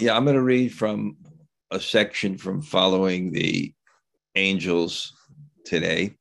[0.00, 1.16] yeah, I'm going to read from
[1.70, 3.74] a section from Following the
[4.34, 5.12] Angels
[5.66, 6.14] today.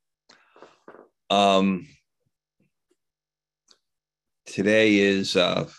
[1.30, 1.88] Um,
[4.46, 5.70] today is, uh,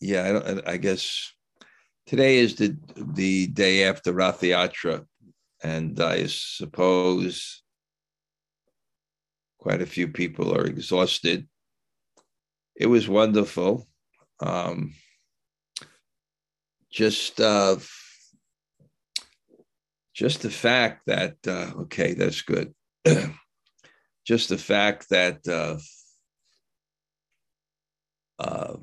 [0.00, 1.34] yeah, I, I guess
[2.06, 5.04] today is the the day after Rath Yatra,
[5.62, 7.62] and I suppose
[9.58, 11.46] quite a few people are exhausted.
[12.76, 13.87] It was wonderful.
[14.40, 14.94] Um,
[16.90, 17.76] just uh,
[20.14, 22.74] just the fact that uh, okay, that's good.
[24.26, 25.78] just the fact that uh,
[28.38, 28.76] uh,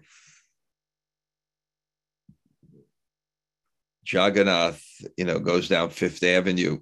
[4.05, 4.83] Jagannath,
[5.17, 6.79] you know, goes down Fifth Avenue,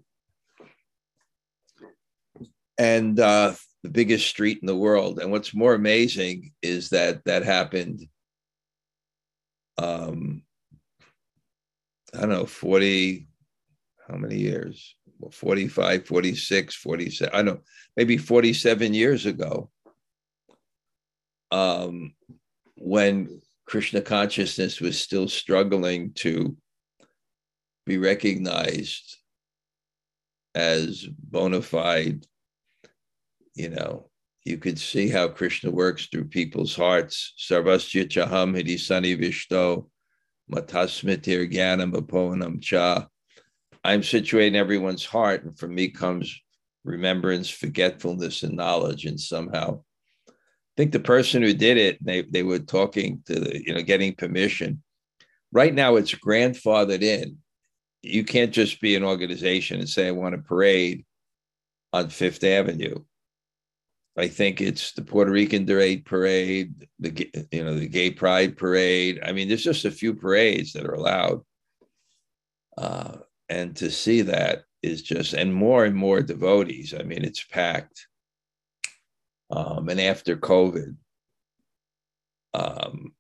[2.77, 3.53] and uh,
[3.83, 5.19] the biggest street in the world.
[5.19, 8.07] And what's more amazing is that that happened.
[9.77, 10.43] Um,
[12.13, 13.27] I don't know, 40,
[14.07, 14.95] how many years?
[15.19, 17.61] Well, 45, 46, 47, I don't know,
[17.97, 19.69] maybe 47 years ago.
[21.51, 22.13] Um,
[22.75, 26.55] when Krishna consciousness was still struggling to
[27.85, 29.17] be recognized
[30.55, 32.25] as bona fide,
[33.55, 34.09] you know,
[34.45, 37.33] you could see how Krishna works through people's hearts.
[37.37, 39.87] Sarvasya chaham hidisani vishto
[40.51, 43.07] matasmitir gyanam aponam cha.
[43.83, 46.39] I'm situated in everyone's heart, and from me comes
[46.83, 49.05] remembrance, forgetfulness, and knowledge.
[49.05, 49.81] And somehow,
[50.29, 50.31] I
[50.77, 54.15] think the person who did it, they, they were talking to the, you know, getting
[54.15, 54.83] permission.
[55.51, 57.37] Right now, it's grandfathered in
[58.03, 61.05] you can't just be an organization and say I want a parade
[61.93, 62.95] on Fifth Avenue.
[64.15, 69.19] I think it's the Puerto Rican Day Parade, the you know the Gay Pride Parade.
[69.23, 71.41] I mean, there's just a few parades that are allowed,
[72.77, 73.17] uh,
[73.49, 76.93] and to see that is just and more and more devotees.
[76.93, 78.07] I mean, it's packed.
[79.49, 80.95] Um, and after COVID,
[82.53, 83.13] um,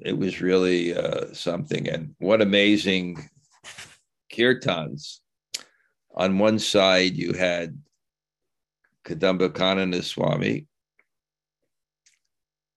[0.00, 1.88] it was really uh, something.
[1.88, 3.28] And what amazing
[4.32, 5.20] kirtans.
[6.14, 7.78] On one side, you had
[9.04, 10.66] Kadamba Kanana Swami,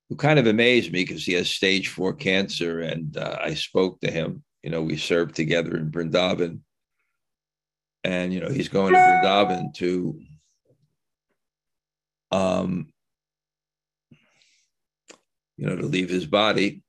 [0.09, 2.81] who kind of amazed me because he has stage four cancer.
[2.81, 4.43] And uh, I spoke to him.
[4.61, 6.59] You know, we served together in Brindavan.
[8.03, 10.19] And, you know, he's going to Brindavan to
[12.31, 12.87] um,
[15.57, 16.81] you know, to leave his body.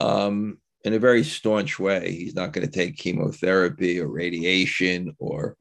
[0.00, 2.12] Um, in a very staunch way.
[2.12, 5.56] He's not going to take chemotherapy or radiation, or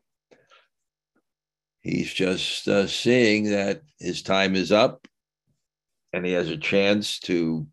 [1.83, 5.07] he's just uh, seeing that his time is up
[6.13, 7.67] and he has a chance to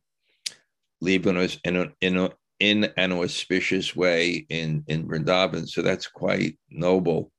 [1.01, 5.69] leave in, a, in, a, in, an auspicious way in, in Vrindavan.
[5.69, 7.31] So that's quite noble.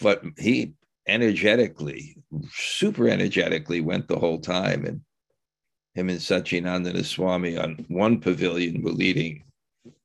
[0.00, 0.74] But he
[1.06, 2.16] energetically,
[2.50, 4.84] super energetically, went the whole time.
[4.84, 5.00] And
[5.94, 9.44] him and Sachinandana Swami on one pavilion were leading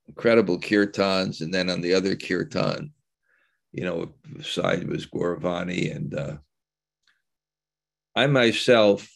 [0.08, 2.92] incredible kirtans, and then on the other kirtan,
[3.72, 4.10] you know,
[4.42, 5.96] side was Gauravani.
[5.96, 6.38] And uh,
[8.16, 9.08] I myself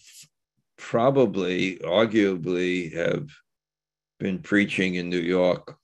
[0.77, 3.29] probably, arguably, have
[4.19, 5.77] been preaching in New York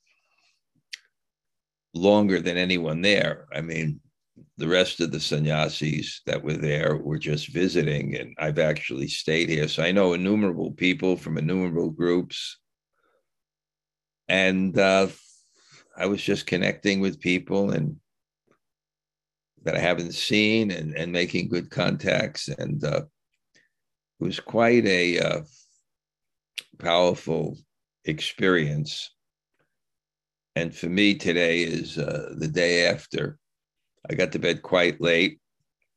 [1.93, 3.47] longer than anyone there.
[3.53, 3.99] I mean,
[4.57, 9.49] the rest of the sannyasis that were there were just visiting, and I've actually stayed
[9.49, 9.67] here.
[9.67, 12.57] So I know innumerable people from innumerable groups.
[14.27, 15.07] And uh,
[15.97, 17.95] I was just connecting with people and
[19.63, 22.47] that I haven't seen and, and making good contacts.
[22.47, 23.03] And uh,
[24.19, 25.41] it was quite a uh,
[26.77, 27.57] powerful
[28.05, 29.13] experience.
[30.55, 33.37] And for me, today is uh, the day after
[34.09, 35.39] I got to bed quite late,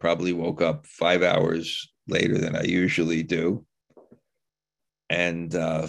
[0.00, 3.64] probably woke up five hours later than I usually do.
[5.08, 5.88] And uh,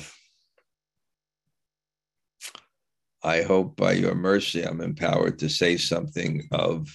[3.24, 6.94] I hope by your mercy, I'm empowered to say something of,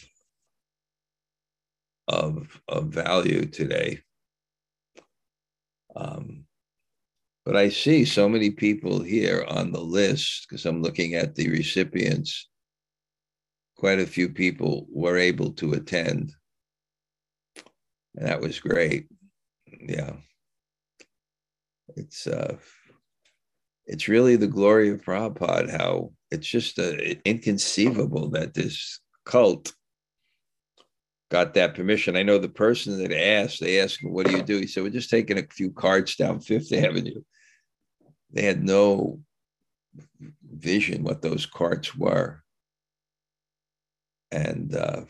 [2.08, 4.00] of, of value today.
[5.94, 6.44] Um,
[7.44, 11.48] but I see so many people here on the list because I'm looking at the
[11.48, 12.48] recipients
[13.76, 16.34] quite a few people were able to attend.
[18.16, 19.06] And that was great.
[19.66, 20.16] Yeah.
[21.96, 22.56] It's uh
[23.86, 26.92] it's really the glory of Prabhupada, how it's just uh,
[27.24, 29.72] inconceivable that this cult
[31.30, 32.16] got that permission.
[32.16, 34.58] I know the person that asked, they asked him, What do you do?
[34.58, 37.22] He said, We're just taking a few carts down Fifth Avenue.
[38.32, 39.20] They had no
[40.50, 42.42] vision what those carts were.
[44.30, 45.02] And uh,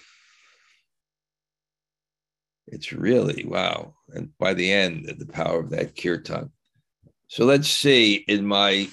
[2.66, 3.94] it's really wow.
[4.08, 6.50] And by the end, the power of that kirtan.
[7.26, 8.88] So let's see, in my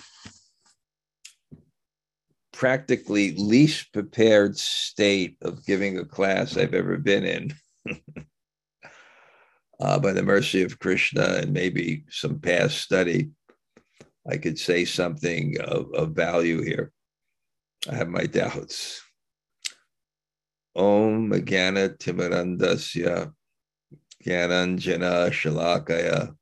[2.56, 7.54] practically least prepared state of giving a class I've ever been in.
[9.82, 13.32] uh, by the mercy of Krishna and maybe some past study,
[14.30, 16.94] I could say something of, of value here.
[17.90, 19.02] I have my doubts.
[20.76, 23.34] Om Agana Timarandasya
[24.26, 26.34] Gyananjana Shalakaya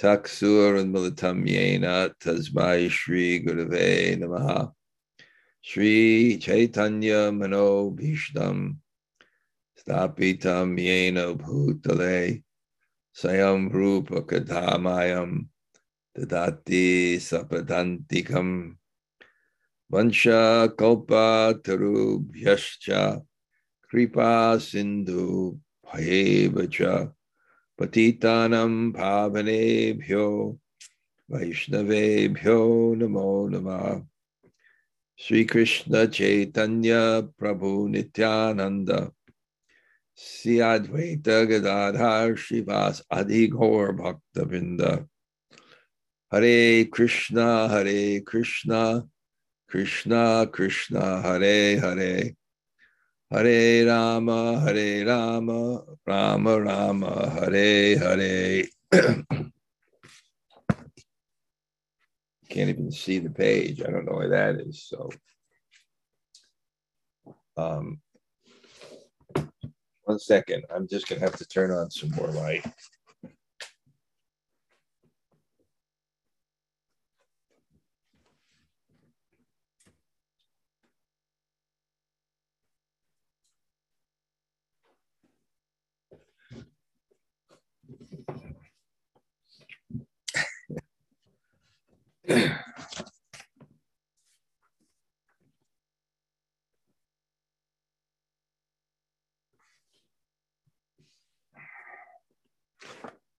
[0.00, 4.72] Taksur and Militam Yena Tasmai Shri Gurave Namaha
[5.68, 8.76] Sri Chaitanya Mano Bhishtam
[9.76, 12.44] Stapitam Yena Bhutale
[13.12, 15.48] Sayam Rupa Kadhamayam
[16.16, 18.76] Dadati Sapadantikam
[19.92, 23.20] Vansha Kalpa Tarubhyascha
[23.90, 27.12] Kripa Sindhu Bhayevacha
[27.76, 30.56] Patitanam Pavanebhyo
[31.28, 34.06] Vaishnavebhyo Namo Namah
[35.18, 39.10] Sri Krishna Chaitanya Prabhu Nityananda
[40.14, 45.06] Sri Advaita Gadadhar Shivas Adi Gaur Bhakta
[46.30, 49.06] Hare Krishna Hare Krishna
[49.68, 52.36] Krishna Krishna Hare Hare
[53.30, 58.64] Hare Rama Hare Rama Rama Rama Hare Hare
[62.56, 63.82] can't even see the page.
[63.82, 64.82] I don't know where that is.
[64.88, 65.10] So,
[67.58, 68.00] um,
[70.04, 70.64] one second.
[70.74, 72.64] I'm just going to have to turn on some more light.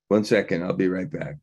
[0.07, 1.37] One second, I'll be right back.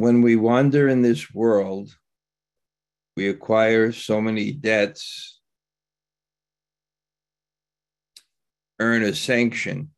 [0.00, 1.94] When we wander in this world,
[3.18, 5.38] we acquire so many debts,
[8.78, 9.90] earn a sanction.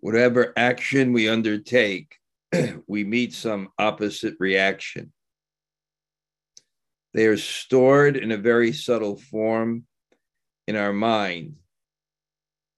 [0.00, 2.16] Whatever action we undertake,
[2.86, 5.12] we meet some opposite reaction.
[7.12, 9.84] They are stored in a very subtle form
[10.66, 11.56] in our mind.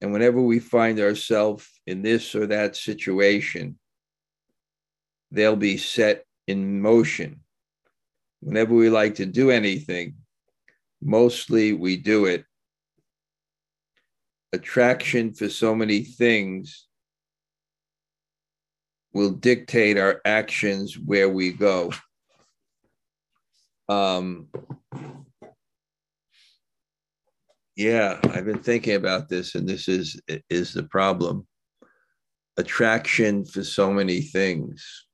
[0.01, 3.79] And whenever we find ourselves in this or that situation,
[5.31, 7.41] they'll be set in motion
[8.41, 10.15] whenever we like to do anything,
[11.03, 12.45] mostly we do it.
[14.53, 16.87] Attraction for so many things
[19.13, 21.93] will dictate our actions where we go.
[23.89, 24.49] Um,
[27.75, 31.47] yeah, I've been thinking about this, and this is is the problem.
[32.57, 35.06] Attraction for so many things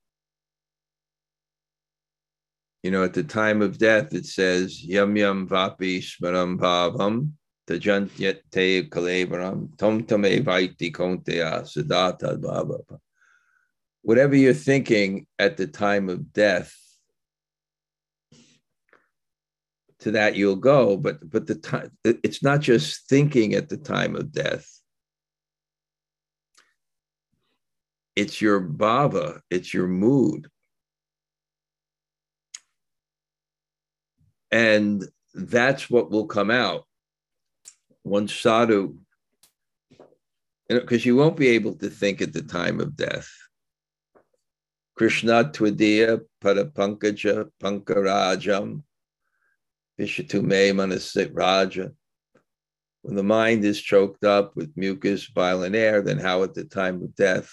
[2.83, 7.31] you know, at the time of death, it says, Yam Yam Vapi Smaram Bhavam
[7.69, 12.81] Tajantyate Kalevaram Tom Tame Vaiti Konteya Siddhata Bhava.
[14.03, 16.77] Whatever you're thinking at the time of death,
[20.01, 20.97] to that you'll go.
[20.97, 24.69] But but the time it's not just thinking at the time of death.
[28.17, 30.49] It's your bhava, it's your mood.
[34.53, 35.05] And
[35.35, 36.85] that's what will come out
[38.05, 38.99] once sadhu,
[40.69, 43.29] because you, know, you won't be able to think at the time of death.
[44.95, 48.83] Krishna Twadiya Parapankaja Pankarajam
[49.99, 51.91] Vishatume Manasit Raja.
[53.01, 57.03] When the mind is choked up with mucus, violent air, then how at the time
[57.03, 57.53] of death?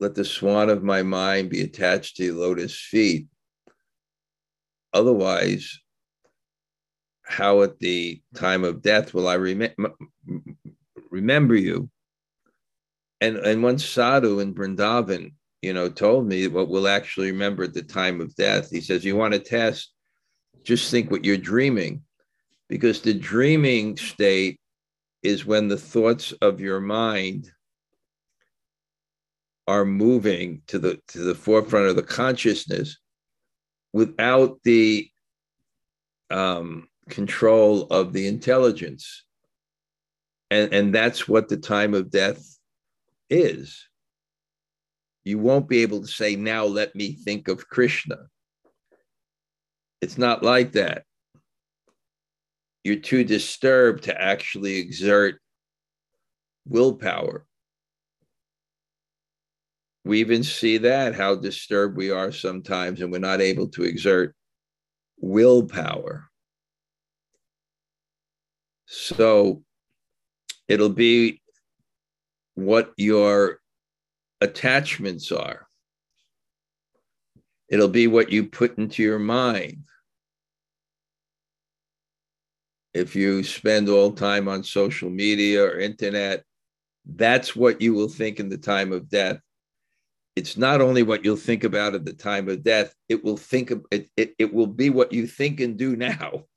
[0.00, 3.26] let the swan of my mind be attached to lotus feet.
[4.92, 5.78] Otherwise,
[7.22, 9.74] how at the time of death will I rem-
[11.10, 11.90] remember you?
[13.20, 17.74] And and one sadhu in Vrindavan, you know, told me what we'll actually remember at
[17.74, 18.70] the time of death.
[18.70, 19.92] He says, "You want to test?
[20.62, 22.02] Just think what you're dreaming,
[22.68, 24.60] because the dreaming state
[25.22, 27.50] is when the thoughts of your mind
[29.66, 32.96] are moving to the to the forefront of the consciousness
[33.92, 35.10] without the
[36.30, 39.24] um, control of the intelligence.
[40.50, 42.42] And and that's what the time of death
[43.28, 43.86] is.
[45.24, 48.16] You won't be able to say now let me think of krishna.
[50.00, 51.04] It's not like that.
[52.84, 55.40] You're too disturbed to actually exert
[56.66, 57.44] willpower
[60.04, 64.34] we even see that how disturbed we are sometimes and we're not able to exert
[65.18, 66.28] willpower.
[68.86, 69.62] So
[70.66, 71.42] it'll be
[72.54, 73.60] what your
[74.40, 75.66] attachments are.
[77.68, 79.84] It'll be what you put into your mind.
[82.94, 86.44] If you spend all time on social media or internet
[87.08, 89.40] that's what you will think in the time of death
[90.38, 93.72] it's not only what you'll think about at the time of death it will think
[93.72, 96.44] of it, it, it will be what you think and do now.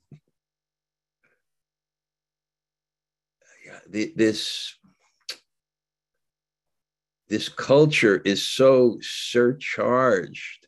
[3.88, 4.74] This
[7.28, 10.66] this culture is so surcharged.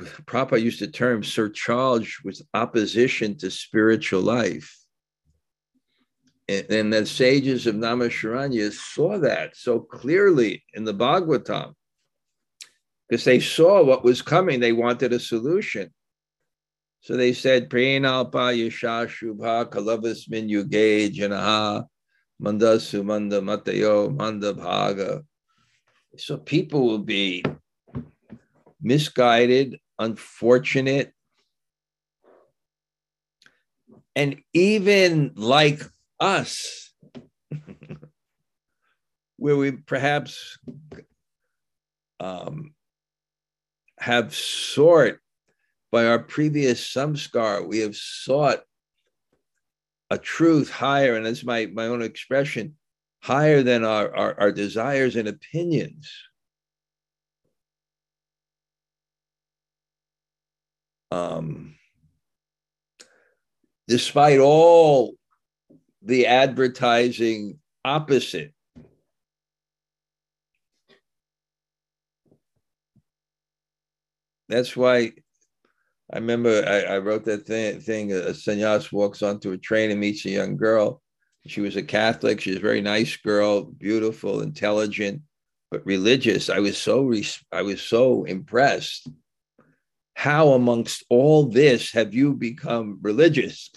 [0.00, 4.81] Prabhupada used the term surcharged with opposition to spiritual life
[6.70, 11.74] and, the sages of Naimisharanya saw that so clearly in the Bhagavatam
[13.08, 14.60] because they saw what was coming.
[14.60, 15.92] They wanted a solution.
[17.00, 21.84] So they said, Pranalpa Yasha Shubha Kalavas Min Yuge Janaha
[22.38, 25.24] Manda Sumanda Matayo Manda Bhaga.
[26.16, 27.44] So people will be
[28.80, 31.12] misguided, unfortunate,
[34.14, 35.82] and even like
[36.22, 36.94] us,
[39.36, 40.56] where we perhaps
[42.20, 42.74] um,
[43.98, 45.16] have sought
[45.90, 48.60] by our previous samskar, we have sought
[50.10, 52.76] a truth higher, and that's my, my own expression,
[53.20, 56.10] higher than our, our, our desires and opinions.
[61.10, 61.74] Um,
[63.88, 65.16] despite all
[66.04, 68.52] the advertising opposite.
[74.48, 75.12] That's why
[76.12, 78.12] I remember I, I wrote that thing, thing.
[78.12, 81.00] A sannyas walks onto a train and meets a young girl.
[81.46, 82.40] She was a Catholic.
[82.40, 85.22] She was a very nice girl, beautiful, intelligent,
[85.70, 86.50] but religious.
[86.50, 87.12] I was so
[87.50, 89.08] I was so impressed.
[90.14, 93.70] How amongst all this have you become religious?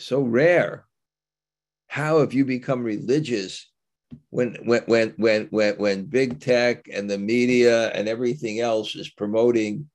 [0.00, 0.86] So rare.
[1.86, 3.70] How have you become religious
[4.30, 9.10] when when when when when when big tech and the media and everything else is
[9.10, 9.88] promoting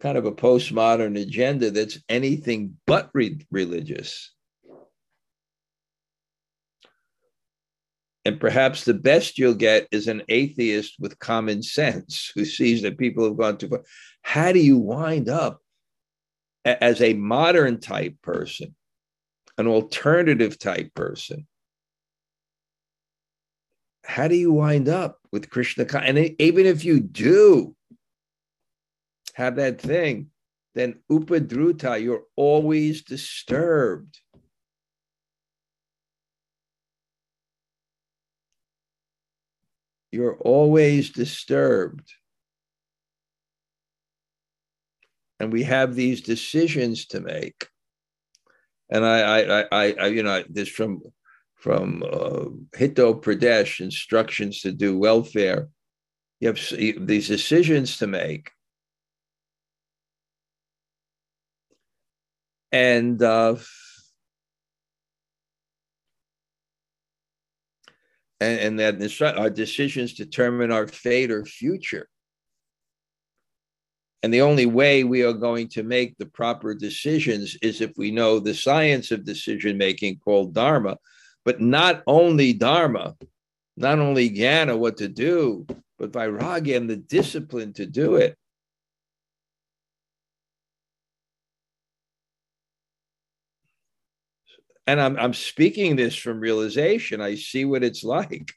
[0.00, 4.32] kind of a postmodern agenda that's anything but re- religious?
[8.24, 12.98] And perhaps the best you'll get is an atheist with common sense who sees that
[12.98, 13.82] people have gone too far.
[14.22, 15.60] How do you wind up
[16.64, 18.76] as a modern type person
[19.62, 21.46] an alternative type person,
[24.04, 25.86] how do you wind up with Krishna?
[25.94, 27.76] And even if you do
[29.34, 30.30] have that thing,
[30.74, 34.18] then upadruta, you're always disturbed.
[40.10, 42.12] You're always disturbed.
[45.38, 47.68] And we have these decisions to make
[48.92, 51.00] and I, I, I, I you know, this from
[51.56, 52.44] from uh,
[52.76, 55.68] Hitopadesh instructions to do welfare.
[56.40, 56.60] You have
[57.06, 58.50] these decisions to make,
[62.70, 63.56] and uh,
[68.40, 72.08] and, and that our decisions determine our fate or future.
[74.22, 78.12] And the only way we are going to make the proper decisions is if we
[78.12, 80.98] know the science of decision making called Dharma.
[81.44, 83.16] but not only Dharma,
[83.76, 85.66] not only Jnana, what to do,
[85.98, 88.36] but Vairagya and the discipline to do it.
[94.86, 97.20] And I'm, I'm speaking this from realization.
[97.20, 98.52] I see what it's like.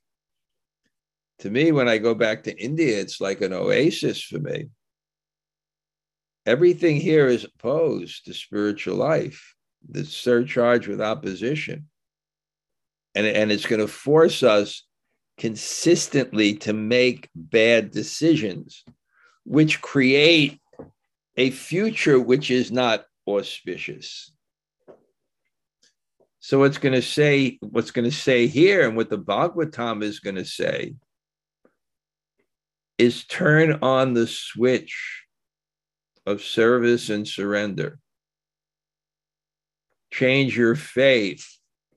[1.40, 4.70] To me, when I go back to India, it's like an oasis for me.
[6.46, 9.56] Everything here is opposed to spiritual life,
[9.90, 11.88] the surcharged with opposition.
[13.16, 14.84] And, and it's going to force us
[15.38, 18.84] consistently to make bad decisions,
[19.44, 20.62] which create
[21.36, 24.32] a future which is not auspicious.
[26.40, 30.20] So what's going to say, what's going to say here, and what the Bhagavatam is
[30.20, 30.94] going to say,
[33.00, 35.25] is turn on the switch
[36.26, 38.00] of service and surrender.
[40.12, 41.48] Change your faith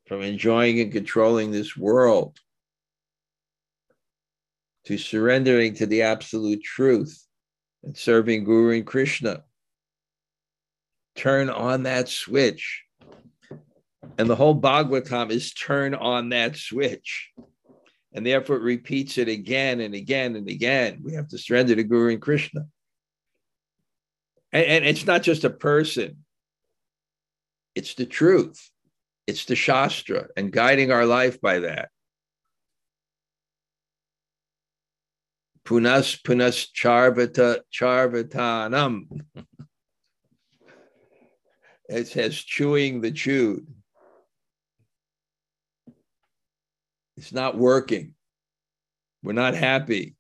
[0.07, 2.39] from enjoying and controlling this world
[4.87, 7.27] to surrendering to the absolute truth
[7.83, 9.45] and serving Guru and Krishna.
[11.15, 12.85] Turn on that switch.
[14.17, 17.31] And the whole Bhagavatam is turn on that switch.
[18.13, 21.03] And therefore it repeats it again and again and again.
[21.05, 22.67] We have to surrender to Guru and Krishna.
[24.53, 26.25] And, and it's not just a person,
[27.75, 28.71] it's the truth,
[29.27, 31.91] it's the Shastra, and guiding our life by that.
[35.65, 39.05] Punas punas charvata charvatanam.
[41.91, 43.67] it says chewing the chewed.
[47.19, 48.15] It's not working.
[49.23, 50.15] We're not happy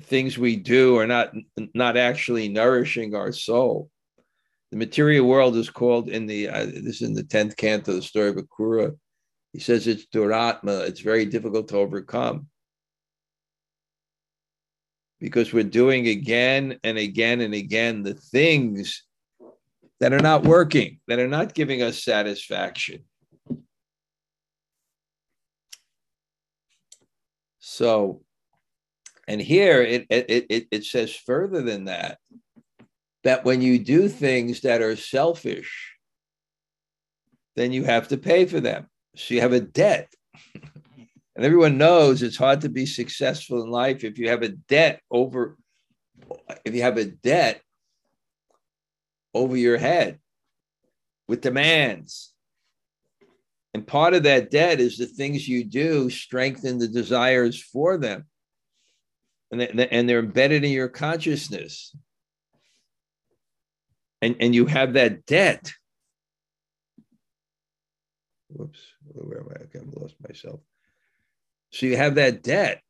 [0.00, 1.32] things we do are not
[1.74, 3.90] not actually nourishing our soul.
[4.70, 7.96] The material world is called in the uh, this is in the tenth canto of
[7.98, 8.96] the story of Akrura.
[9.52, 10.88] He says it's duratma.
[10.88, 12.48] It's very difficult to overcome
[15.20, 19.04] because we're doing again and again and again the things
[20.00, 23.04] that are not working, that are not giving us satisfaction.
[27.60, 28.22] So
[29.26, 32.18] and here it, it, it, it says further than that,
[33.22, 35.94] that when you do things that are selfish,
[37.56, 38.86] then you have to pay for them.
[39.16, 40.12] So you have a debt.
[40.54, 45.00] and everyone knows it's hard to be successful in life if you have a debt
[45.10, 45.56] over
[46.64, 47.60] if you have a debt
[49.34, 50.18] over your head
[51.28, 52.32] with demands.
[53.74, 58.26] And part of that debt is the things you do strengthen the desires for them
[59.50, 61.94] and, they, and they're embedded in your consciousness.
[64.22, 65.72] And, and you have that debt.
[68.48, 69.62] Whoops, where am I?
[69.64, 70.60] okay, I've lost myself.
[71.70, 72.80] So you have that debt.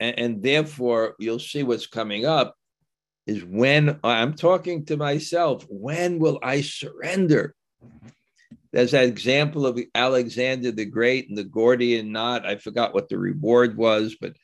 [0.00, 2.54] And, and, therefore, you'll see what's coming up
[3.26, 7.54] is when I'm talking to myself, when will I surrender?
[8.72, 12.46] There's that example of Alexander the Great and the Gordian knot.
[12.46, 14.34] I forgot what the reward was, but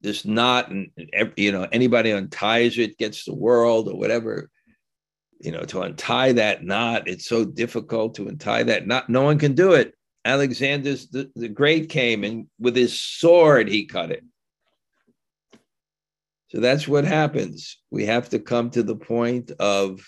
[0.00, 0.90] this knot, and
[1.36, 4.50] you know, anybody unties it gets the world or whatever.
[5.40, 9.08] You know, to untie that knot, it's so difficult to untie that knot.
[9.08, 9.94] No one can do it.
[10.24, 14.24] Alexander the, the Great came and with his sword he cut it.
[16.48, 17.78] So that's what happens.
[17.90, 20.00] We have to come to the point of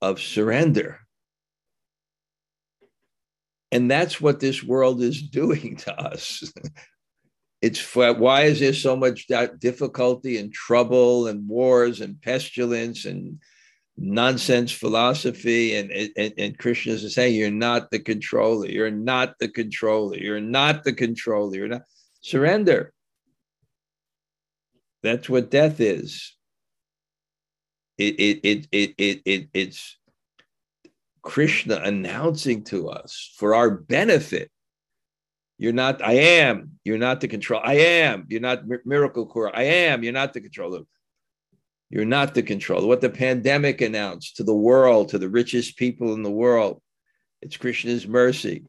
[0.00, 1.00] of surrender.
[3.70, 6.50] And that's what this world is doing to us.
[7.60, 9.26] it's why is there so much
[9.60, 13.40] difficulty and trouble and wars and pestilence and
[13.96, 19.48] nonsense philosophy and, and, and Krishna is saying you're not the controller, you're not the
[19.48, 21.82] controller, you're not the controller, you're not
[22.20, 22.92] surrender.
[25.02, 26.36] That's what death is.
[27.98, 29.97] It it it it it, it it's
[31.28, 34.50] Krishna announcing to us for our benefit.
[35.58, 37.60] You're not, I am, you're not the control.
[37.62, 39.54] I am, you're not miracle core.
[39.54, 40.84] I am, you're not the controller.
[41.90, 42.86] You're not the controller.
[42.86, 46.80] What the pandemic announced to the world, to the richest people in the world,
[47.42, 48.64] it's Krishna's mercy.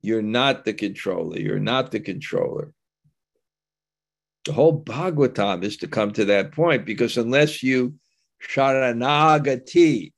[0.00, 1.38] You're not the controller.
[1.38, 2.72] You're not the controller.
[4.46, 7.94] The whole Bhagavatam is to come to that point because unless you
[8.48, 10.12] sharanagati,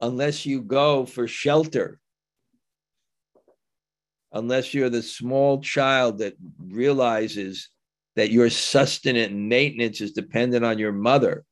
[0.00, 2.00] unless you go for shelter,
[4.32, 7.68] unless you're the small child that realizes
[8.16, 11.44] that your sustenance and maintenance is dependent on your mother,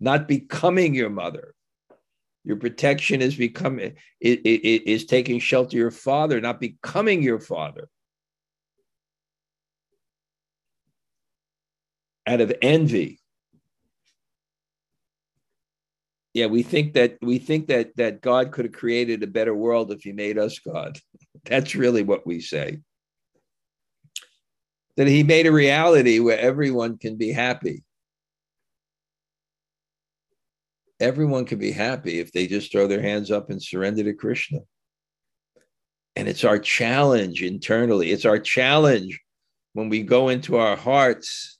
[0.00, 1.54] not becoming your mother.
[2.44, 7.38] Your protection is becoming it, it, it is taking shelter your father, not becoming your
[7.38, 7.88] father.
[12.26, 13.21] Out of envy.
[16.34, 19.92] Yeah, we think that we think that that God could have created a better world
[19.92, 20.98] if he made us God.
[21.44, 22.78] That's really what we say.
[24.96, 27.82] That he made a reality where everyone can be happy.
[31.02, 34.60] everyone can be happy if they just throw their hands up and surrender to Krishna.
[36.14, 38.12] And it's our challenge internally.
[38.12, 39.20] It's our challenge
[39.72, 41.58] when we go into our hearts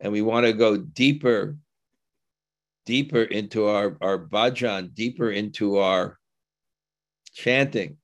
[0.00, 1.56] and we want to go deeper,
[2.86, 6.18] deeper into our, our bhajan, deeper into our
[7.32, 7.96] chanting.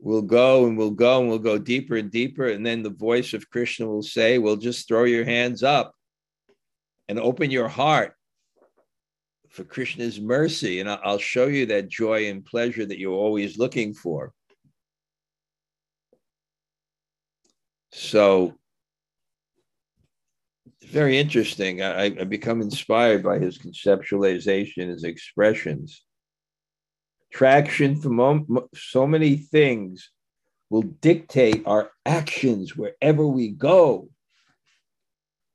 [0.00, 2.48] We'll go and we'll go and we'll go deeper and deeper.
[2.48, 5.92] And then the voice of Krishna will say, Well, just throw your hands up
[7.08, 8.14] and open your heart
[9.48, 13.94] for Krishna's mercy, and I'll show you that joy and pleasure that you're always looking
[13.94, 14.32] for.
[17.90, 18.58] So,
[20.88, 21.82] very interesting.
[21.82, 26.04] I, I become inspired by his conceptualization, his expressions.
[27.32, 30.10] Traction from so many things
[30.70, 34.08] will dictate our actions wherever we go.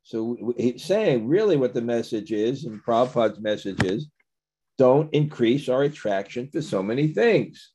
[0.03, 4.07] So he's saying really what the message is, and Prabhupada's message is
[4.77, 7.71] don't increase our attraction for so many things.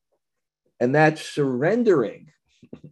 [0.80, 2.30] And that's surrendering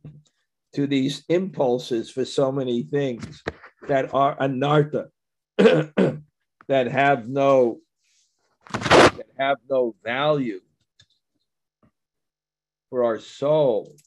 [0.74, 3.42] to these impulses for so many things
[3.88, 5.08] that are anartha,
[5.58, 6.22] that
[6.68, 7.80] have no
[8.72, 10.60] that have no value
[12.90, 14.02] for our souls.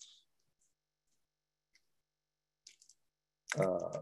[3.59, 3.99] Uh,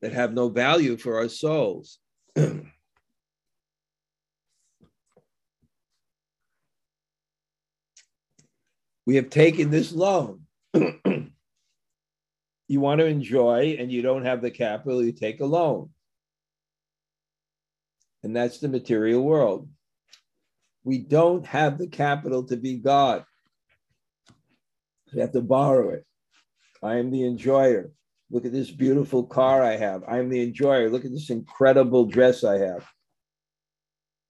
[0.00, 1.98] that have no value for our souls.
[9.08, 10.42] we have taken this loan.
[10.74, 11.30] you
[12.68, 15.88] want to enjoy and you don't have the capital, you take a loan.
[18.22, 19.66] And that's the material world.
[20.84, 23.24] We don't have the capital to be God.
[25.14, 26.04] We have to borrow it.
[26.82, 27.92] I am the enjoyer.
[28.30, 30.02] Look at this beautiful car I have.
[30.06, 30.90] I'm the enjoyer.
[30.90, 32.86] Look at this incredible dress I have.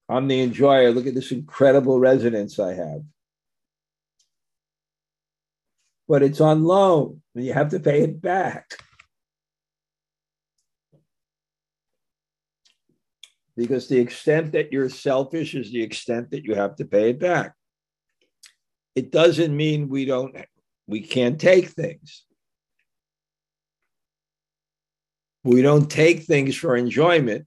[0.08, 0.92] I'm the enjoyer.
[0.92, 3.02] Look at this incredible residence I have.
[6.08, 8.70] But it's on loan and you have to pay it back.
[13.56, 17.20] Because the extent that you're selfish is the extent that you have to pay it
[17.20, 17.54] back.
[18.94, 20.34] It doesn't mean we don't,
[20.86, 22.24] we can't take things.
[25.44, 27.46] We don't take things for enjoyment,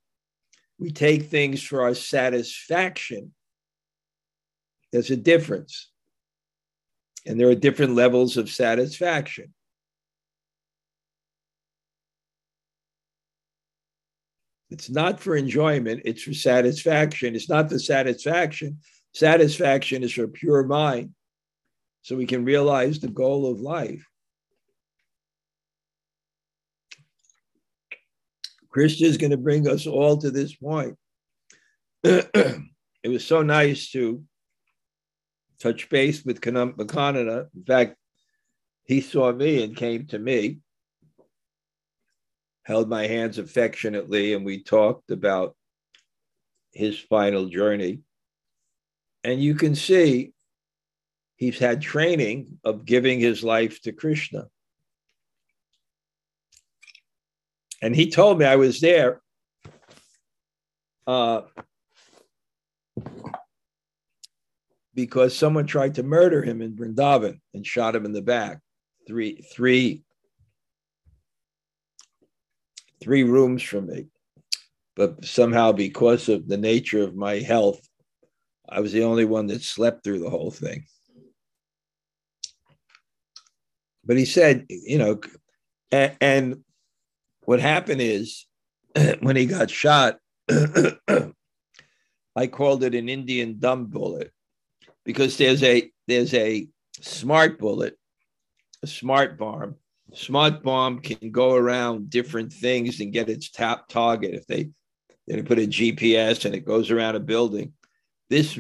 [0.80, 3.34] we take things for our satisfaction.
[4.92, 5.91] There's a difference.
[7.26, 9.54] And there are different levels of satisfaction.
[14.72, 17.36] It's not for enjoyment, it's for satisfaction.
[17.36, 18.80] It's not for satisfaction.
[19.14, 21.14] Satisfaction is for pure mind.
[22.04, 24.08] So we can realize the goal of life.
[28.70, 30.98] Krishna is going to bring us all to this point.
[32.04, 32.64] it
[33.06, 34.24] was so nice to
[35.62, 37.48] touch base with Makanana.
[37.56, 37.96] In fact,
[38.86, 40.60] he saw me and came to me,
[42.64, 45.56] held my hands affectionately, and we talked about
[46.74, 48.00] his final journey.
[49.24, 50.34] And you can see
[51.36, 54.48] he's had training of giving his life to Krishna.
[57.84, 59.22] And he told me I was there.
[61.06, 61.42] Uh,
[64.94, 68.60] because someone tried to murder him in Vrindavan and shot him in the back.
[69.08, 70.04] Three, three,
[73.02, 74.08] three rooms from me.
[74.96, 77.82] But somehow, because of the nature of my health,
[78.68, 80.86] I was the only one that slept through the whole thing.
[84.06, 85.22] But he said, you know,
[85.92, 86.64] and, and
[87.46, 88.46] what happened is
[89.22, 94.32] when he got shot, I called it an Indian dumb bullet
[95.06, 96.68] because there's a there's a
[97.00, 97.98] smart bullet,
[98.84, 99.76] a smart bomb.
[100.14, 104.34] Smart bomb can go around different things and get its top target.
[104.34, 104.72] If they
[105.28, 107.74] they put a GPS and it goes around a building,
[108.30, 108.60] this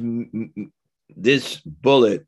[1.15, 2.25] this bullet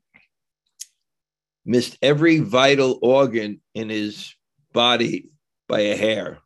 [1.64, 4.34] missed every vital organ in his
[4.72, 5.30] body
[5.68, 6.38] by a hair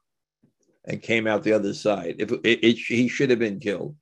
[0.85, 2.17] and came out the other side.
[2.19, 3.97] If it, it, he should have been killed.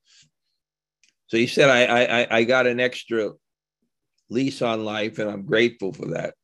[1.29, 3.33] So he said, I, I, I got an extra
[4.29, 6.35] lease on life, and I'm grateful for that.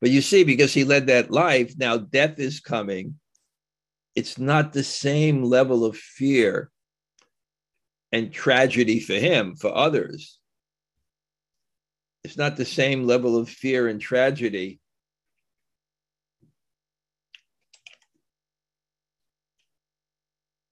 [0.00, 3.18] But you see, because he led that life, now death is coming.
[4.14, 6.70] It's not the same level of fear
[8.12, 10.38] and tragedy for him, for others.
[12.24, 14.80] It's not the same level of fear and tragedy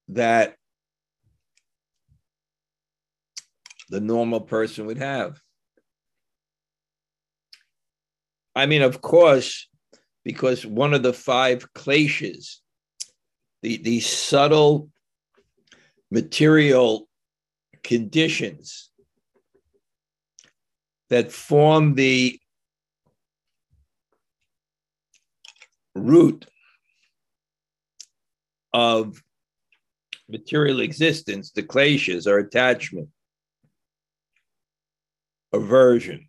[0.09, 0.58] that
[3.89, 5.41] the normal person would have.
[8.55, 9.69] I mean, of course,
[10.25, 12.57] because one of the five kleshas,
[13.63, 14.91] the, the subtle
[16.11, 17.09] material
[17.83, 18.91] conditions
[21.09, 22.39] that form the
[25.95, 26.47] root
[28.73, 29.23] of
[30.29, 33.09] material existence, the kleshas, are attachment,
[35.53, 36.29] aversion,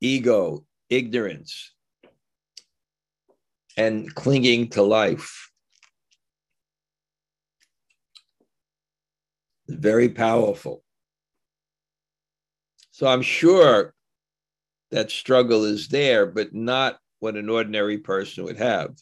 [0.00, 1.72] ego, ignorance,
[3.76, 5.50] and clinging to life.
[9.68, 10.82] Very powerful.
[12.90, 13.94] So I'm sure
[14.90, 18.96] that struggle is there, but not what an ordinary person would have.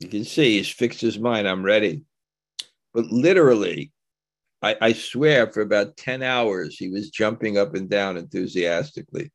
[0.00, 1.48] You can see he's fixed his mind.
[1.48, 2.02] I'm ready.
[2.92, 3.92] But literally,
[4.62, 9.30] I, I swear for about 10 hours, he was jumping up and down enthusiastically.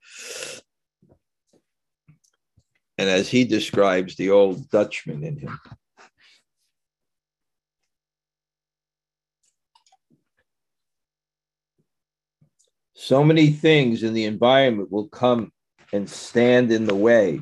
[2.97, 5.59] And as he describes the old Dutchman in him.
[12.93, 15.51] So many things in the environment will come
[15.91, 17.41] and stand in the way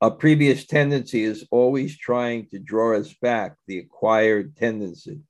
[0.00, 5.20] a previous tendency is always trying to draw us back, the acquired tendency.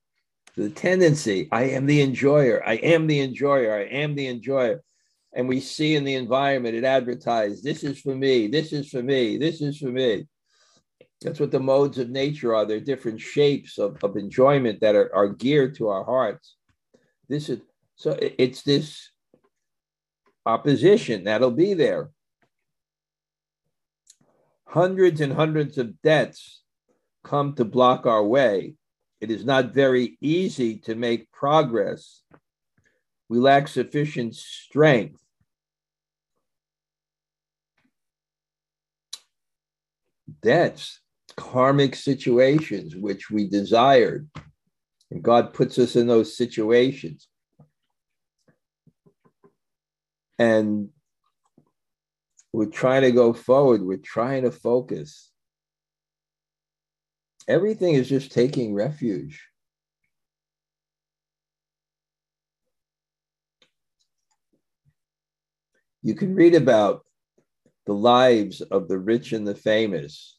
[0.57, 4.83] The tendency, I am the enjoyer, I am the enjoyer, I am the enjoyer.
[5.33, 9.03] And we see in the environment it advertised, this is for me, this is for
[9.03, 10.27] me, this is for me.
[11.21, 12.65] That's what the modes of nature are.
[12.65, 16.57] They're different shapes of, of enjoyment that are, are geared to our hearts.
[17.29, 17.61] This is
[17.97, 19.11] so it's this
[20.47, 22.11] opposition that'll be there
[24.71, 26.61] hundreds and hundreds of debts
[27.25, 28.75] come to block our way.
[29.21, 32.23] It is not very easy to make progress.
[33.29, 35.21] We lack sufficient strength.
[40.41, 41.01] Debts,
[41.37, 44.31] karmic situations which we desired.
[45.11, 47.27] And God puts us in those situations.
[50.39, 50.91] And
[52.53, 53.83] we're trying to go forward.
[53.83, 55.31] We're trying to focus.
[57.47, 59.47] Everything is just taking refuge.
[66.03, 67.05] You can read about
[67.87, 70.39] the lives of the rich and the famous,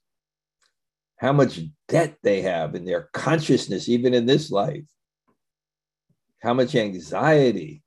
[1.17, 4.85] how much debt they have in their consciousness, even in this life,
[6.41, 7.83] how much anxiety,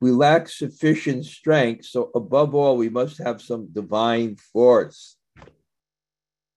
[0.00, 1.84] we lack sufficient strength.
[1.84, 5.16] So, above all, we must have some divine force.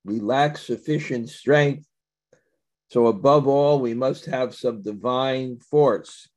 [0.05, 1.85] We lack sufficient strength.
[2.89, 6.29] So, above all, we must have some divine force.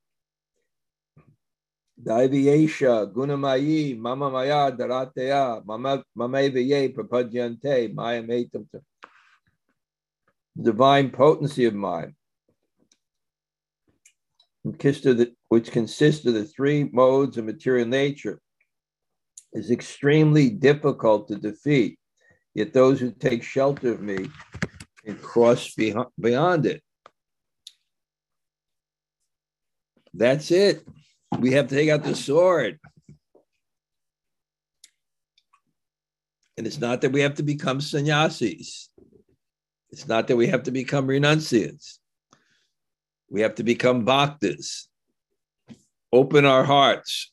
[2.02, 6.02] Gunamayi, Mama Maya, Darateya, Maya
[10.60, 12.14] Divine potency of mind
[15.48, 18.40] which consists of the three modes of material nature,
[19.52, 21.98] is extremely difficult to defeat.
[22.54, 24.28] Yet those who take shelter of me
[25.04, 26.82] can cross beyond it.
[30.12, 30.84] That's it.
[31.38, 32.78] We have to take out the sword.
[36.56, 38.88] And it's not that we have to become sannyasis.
[39.90, 42.00] It's not that we have to become renunciates.
[43.28, 44.86] We have to become bhaktas,
[46.12, 47.32] open our hearts,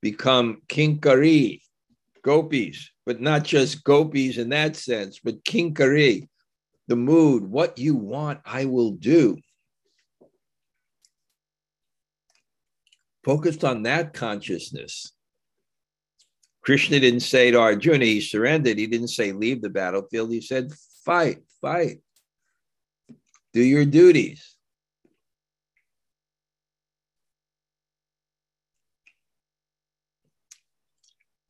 [0.00, 1.62] become kinkari,
[2.22, 6.28] gopis, but not just gopis in that sense, but kinkari,
[6.88, 9.36] the mood, what you want, I will do.
[13.24, 15.12] Focused on that consciousness.
[16.62, 18.78] Krishna didn't say to Arjuna, he surrendered.
[18.78, 20.30] He didn't say, leave the battlefield.
[20.30, 20.72] He said,
[21.04, 22.00] fight, fight,
[23.52, 24.55] do your duties.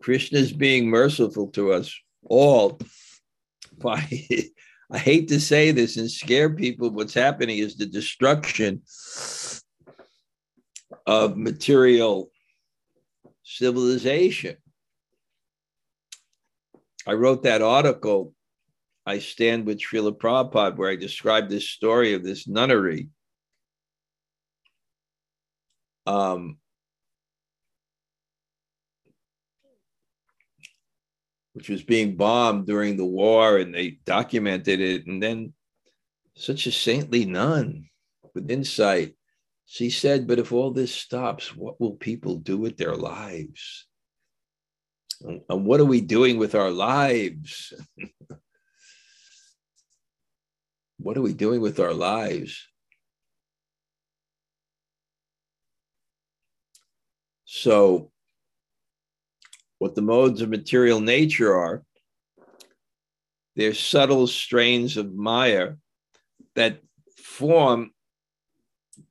[0.07, 1.93] Krishna is being merciful to us
[2.23, 2.79] all
[3.79, 4.07] by
[4.89, 6.91] I hate to say this and scare people.
[6.91, 8.83] What's happening is the destruction
[11.09, 12.31] of material
[13.43, 14.59] civilization.
[17.05, 18.33] I wrote that article,
[19.07, 23.09] I Stand with Srila Prabhupada, where I described this story of this nunnery.
[26.07, 26.59] Um,
[31.57, 35.07] which was being bombed during the war, and they documented it.
[35.07, 35.55] And then,
[36.35, 37.89] such a saintly nun
[38.35, 39.17] with insight,
[39.65, 43.87] she said, But if all this stops, what will people do with their lives?
[45.23, 47.73] And what are we doing with our lives?
[50.99, 52.69] what are we doing with our lives?
[57.47, 58.11] So,
[59.79, 61.83] what the modes of material nature are,
[63.57, 65.75] they're subtle strains of Maya
[66.55, 66.81] that
[67.17, 67.91] form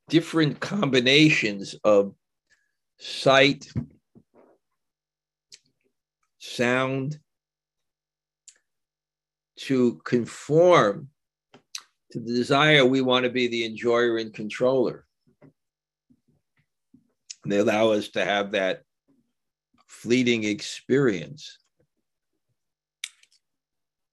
[0.09, 2.13] different combinations of
[2.99, 3.67] sight,
[6.39, 7.19] sound,
[9.57, 11.09] to conform
[12.11, 15.05] to the desire we want to be the enjoyer and controller.
[17.45, 18.84] they allow us to have that
[20.01, 21.57] fleeting experience.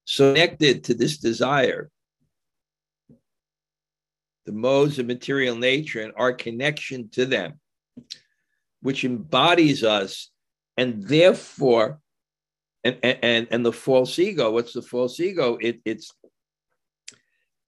[0.04, 1.90] So connected to this desire,
[4.46, 7.60] the modes of material nature and our connection to them,
[8.80, 10.30] which embodies us,
[10.76, 12.00] and therefore,
[12.84, 14.50] and and and the false ego.
[14.50, 15.58] What's the false ego?
[15.60, 16.12] It, it's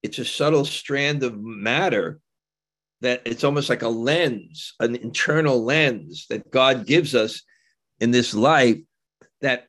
[0.02, 2.20] it's a subtle strand of matter
[3.00, 7.42] that it's almost like a lens, an internal lens that God gives us
[8.00, 8.78] in this life
[9.40, 9.66] that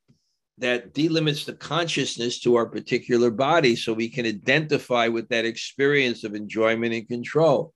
[0.58, 6.24] that delimits the consciousness to our particular body so we can identify with that experience
[6.24, 7.74] of enjoyment and control.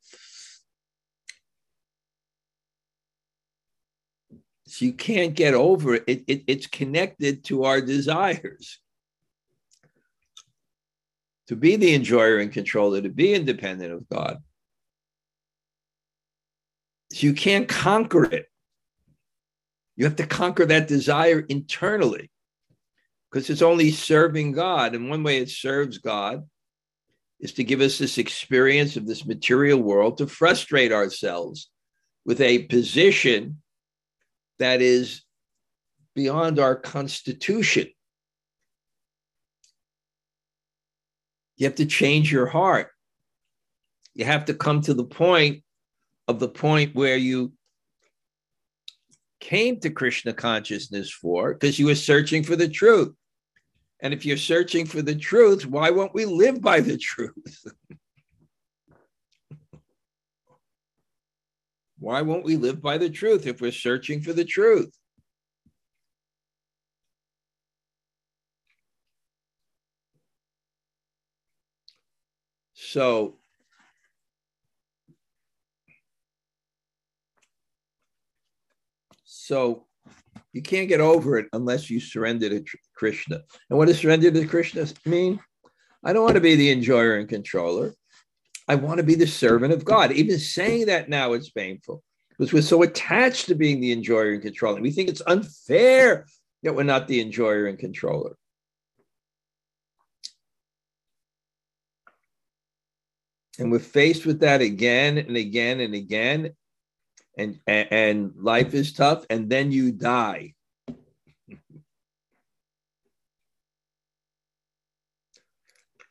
[4.68, 6.04] So you can't get over it.
[6.08, 8.80] it, it it's connected to our desires.
[11.48, 14.38] To be the enjoyer and controller, to be independent of God.
[17.12, 18.46] So you can't conquer it.
[20.00, 22.32] You have to conquer that desire internally
[23.30, 24.96] because it's only serving God.
[24.96, 26.48] And one way it serves God
[27.42, 31.70] is to give us this experience of this material world to frustrate ourselves
[32.26, 33.62] with a position
[34.58, 35.24] that is
[36.16, 37.90] beyond our constitution.
[41.58, 42.88] You have to change your heart.
[44.16, 45.62] You have to come to the point
[46.30, 47.52] of the point where you
[49.40, 53.14] came to Krishna consciousness for because you were searching for the truth.
[54.02, 57.66] And if you're searching for the truth, why won't we live by the truth?
[62.00, 64.92] why won't we live by the truth if we're searching for the truth?
[72.74, 73.39] So
[79.50, 79.88] So
[80.54, 82.64] you can't get over it unless you surrender to
[82.96, 83.42] Krishna.
[83.72, 85.40] And what does surrender to Krishna mean?
[86.04, 87.96] I don't want to be the enjoyer and controller.
[88.68, 90.12] I want to be the servant of God.
[90.12, 94.42] Even saying that now is painful because we're so attached to being the enjoyer and
[94.44, 94.82] controller.
[94.82, 96.28] We think it's unfair
[96.62, 98.38] that we're not the enjoyer and controller.
[103.58, 106.52] And we're faced with that again and again and again
[107.40, 110.54] and, and, life is tough, and then you die.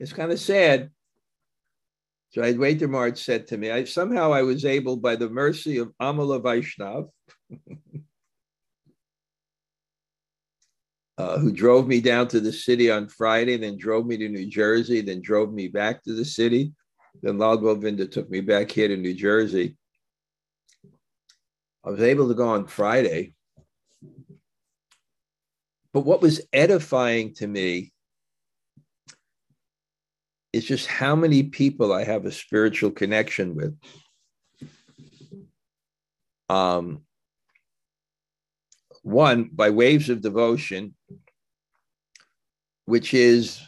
[0.00, 0.90] it's kind of sad.
[2.30, 5.92] So Advaita Maharaj said to me, I, somehow I was able, by the mercy of
[6.00, 7.08] Amala Vaishnav,
[11.18, 14.46] uh, who drove me down to the city on Friday, then drove me to New
[14.46, 16.72] Jersey, then drove me back to the city.
[17.22, 19.76] Then Lal Govinda took me back here to New Jersey.
[21.88, 23.32] I was able to go on Friday.
[25.94, 27.94] But what was edifying to me
[30.52, 33.74] is just how many people I have a spiritual connection with.
[36.50, 37.06] Um,
[39.02, 40.94] One, by waves of devotion,
[42.84, 43.62] which is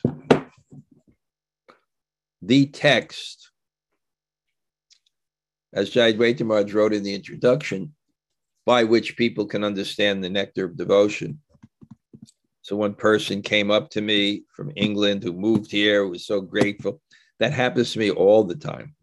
[2.43, 3.51] the text,
[5.73, 7.95] as Jayadvaita Maharaj wrote in the introduction,
[8.67, 11.41] by which people can understand the nectar of devotion.
[12.63, 17.01] So one person came up to me from England who moved here, was so grateful.
[17.39, 18.95] That happens to me all the time.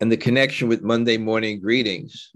[0.00, 2.30] And the connection with Monday morning greetings,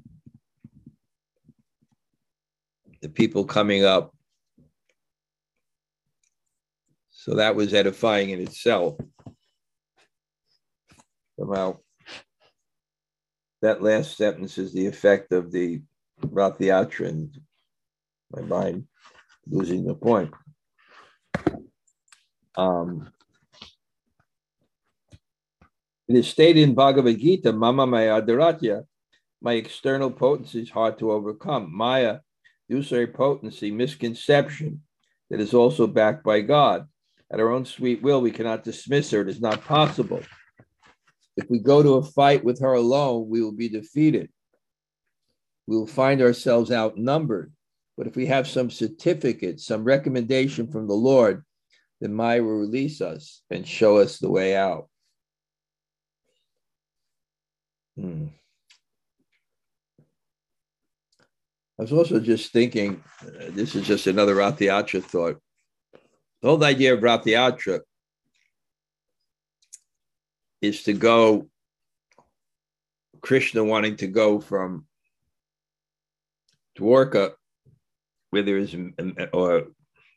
[3.01, 4.15] the people coming up.
[7.11, 8.99] So that was edifying in itself.
[11.39, 11.79] Somehow,
[13.63, 15.83] that last sentence is the effect of the
[16.23, 17.41] Rathayatra and
[18.33, 18.87] my mind
[19.47, 20.33] losing the point.
[22.57, 23.11] Um,
[26.09, 28.85] it is stated in Bhagavad Gita, Mama Maya Dharatya,
[29.43, 31.75] my external potency is hard to overcome.
[31.75, 32.19] Maya,
[32.69, 34.83] illusory potency, misconception
[35.31, 36.87] that is also backed by God.
[37.33, 39.21] At our own sweet will, we cannot dismiss her.
[39.21, 40.21] It is not possible.
[41.41, 44.29] If we go to a fight with her alone, we will be defeated.
[45.67, 47.51] We will find ourselves outnumbered.
[47.97, 51.43] But if we have some certificate, some recommendation from the Lord,
[51.99, 54.89] then Maya will release us and show us the way out.
[57.99, 58.27] Hmm.
[61.79, 65.41] I was also just thinking, uh, this is just another Rathayatra thought.
[66.43, 67.81] The whole idea of Rathayatra
[70.61, 71.49] is to go,
[73.21, 74.87] Krishna wanting to go from
[76.79, 77.33] Dwarka
[78.31, 78.75] where there is,
[79.33, 79.67] or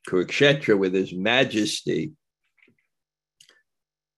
[0.08, 2.14] Kurukshetra, where there's majesty,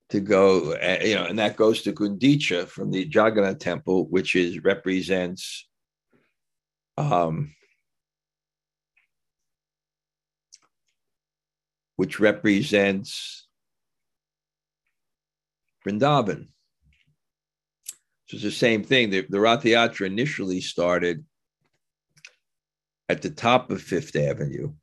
[0.10, 4.36] to go, uh, you know, and that goes to Gundicha from the Jagannath temple, which
[4.36, 5.68] is represents
[6.98, 7.54] um,
[11.96, 13.45] which represents
[15.86, 16.48] Vrindavan.
[18.28, 19.10] So it's the same thing.
[19.10, 21.24] The, the Rath Yatra initially started
[23.08, 24.74] at the top of Fifth Avenue.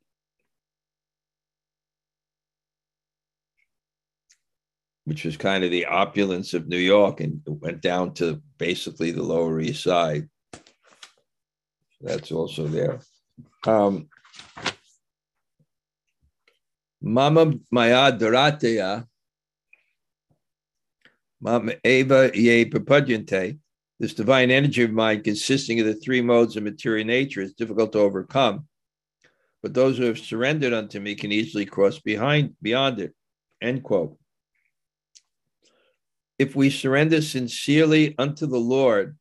[5.05, 9.11] Which was kind of the opulence of New York and it went down to basically
[9.11, 10.29] the Lower East Side.
[11.99, 13.01] That's also there.
[13.65, 14.07] Um,
[17.01, 19.05] Mama Maya Dorateya,
[21.43, 23.59] Mama Eva Ye Prapujante,
[23.99, 27.91] this divine energy of mind, consisting of the three modes of material nature, is difficult
[27.91, 28.65] to overcome.
[29.61, 33.13] But those who have surrendered unto me can easily cross behind beyond it.
[33.61, 34.17] End quote.
[36.39, 39.17] If we surrender sincerely unto the Lord,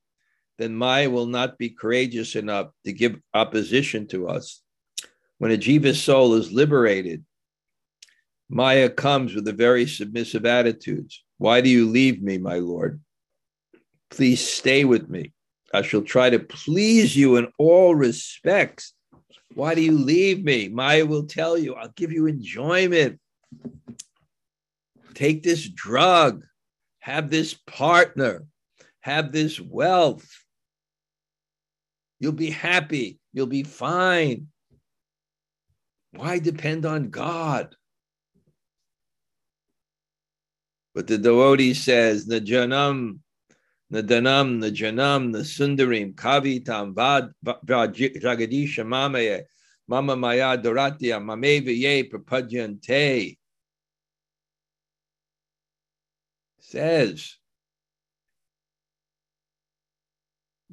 [0.58, 4.62] then Maya will not be courageous enough to give opposition to us.
[5.38, 7.24] When a jiva soul is liberated,
[8.48, 11.24] Maya comes with a very submissive attitudes.
[11.42, 13.00] Why do you leave me, my Lord?
[14.10, 15.32] Please stay with me.
[15.74, 18.94] I shall try to please you in all respects.
[19.54, 20.68] Why do you leave me?
[20.68, 23.18] Maya will tell you, I'll give you enjoyment.
[25.14, 26.44] Take this drug,
[27.00, 28.44] have this partner,
[29.00, 30.30] have this wealth.
[32.20, 34.46] You'll be happy, you'll be fine.
[36.12, 37.74] Why depend on God?
[40.94, 43.20] But the devotee says, Najanam
[43.92, 49.42] Nadanam, Najanam, Nasundarim, Kavitam, Vad, Jagadisha, Mamaye,
[49.86, 53.36] Mama Maya Doratya, Mamevaye, Prapajante.
[56.60, 57.36] Says,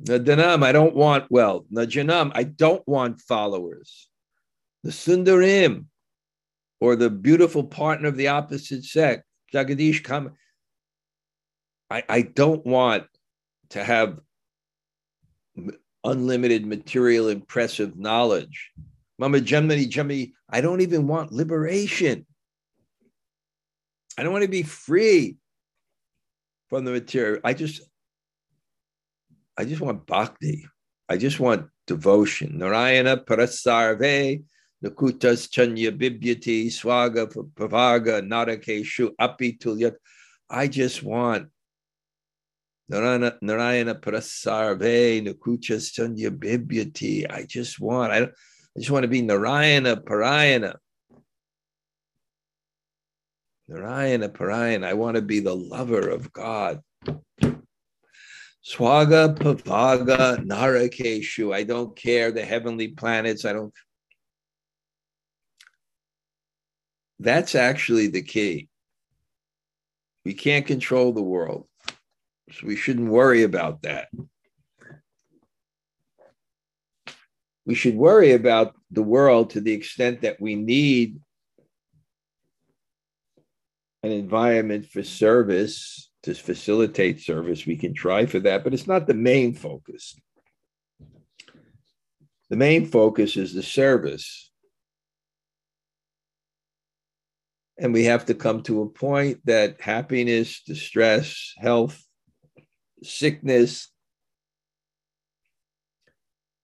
[0.02, 1.66] Nadanam, I don't want wealth.
[1.74, 4.08] Najanam, I don't want followers.
[4.84, 5.88] The Sundarim,
[6.80, 9.24] or the beautiful partner of the opposite sex,
[9.54, 10.34] Jagadish Kam,
[11.90, 13.06] I, I don't want
[13.72, 14.20] to have
[16.04, 18.72] unlimited material impressive knowledge.
[19.18, 22.26] Mama Jamani Jami, I don't even want liberation.
[24.18, 25.38] I don't want to be free
[26.70, 27.42] from the material.
[27.44, 27.82] I just
[29.58, 30.66] I just want bhakti.
[31.10, 32.58] I just want devotion.
[32.60, 34.44] Narayana Parasarve,
[34.84, 39.60] Nakutas Chanya Bibyati, Swaga Pavaga, Narakeshu, Api.
[40.50, 41.50] I just want
[42.90, 47.30] Narayana, Narayana Prasarve, Nakucha Sunya Bibyati.
[47.30, 48.30] I just want, I, I
[48.78, 50.76] just want to be Narayana Parayana.
[53.68, 54.86] Narayana Parayana.
[54.86, 56.82] I want to be the lover of God.
[58.66, 61.54] Swaga Pavaga Narakeshu.
[61.54, 62.32] I don't care.
[62.32, 63.46] The heavenly planets.
[63.46, 63.74] I don't.
[67.20, 68.70] That's actually the key.
[70.26, 71.68] We can't control the world.
[72.52, 74.10] So we shouldn't worry about that.
[77.66, 81.20] We should worry about the world to the extent that we need
[84.02, 87.66] an environment for service to facilitate service.
[87.66, 90.16] We can try for that, but it's not the main focus.
[92.50, 94.49] The main focus is the service.
[97.80, 102.04] And we have to come to a point that happiness, distress, health,
[103.02, 103.90] sickness,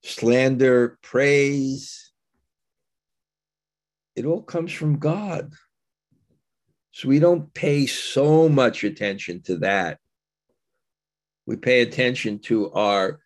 [0.03, 2.11] slander, praise,
[4.15, 5.53] it all comes from God.
[6.91, 9.99] So we don't pay so much attention to that.
[11.45, 13.19] We pay attention to our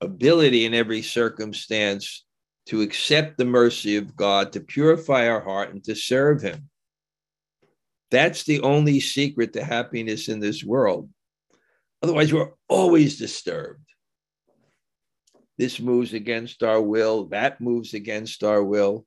[0.00, 2.24] ability in every circumstance
[2.66, 6.69] to accept the mercy of God, to purify our heart, and to serve Him.
[8.10, 11.08] That's the only secret to happiness in this world.
[12.02, 13.84] Otherwise, we're always disturbed.
[15.58, 19.06] This moves against our will, that moves against our will.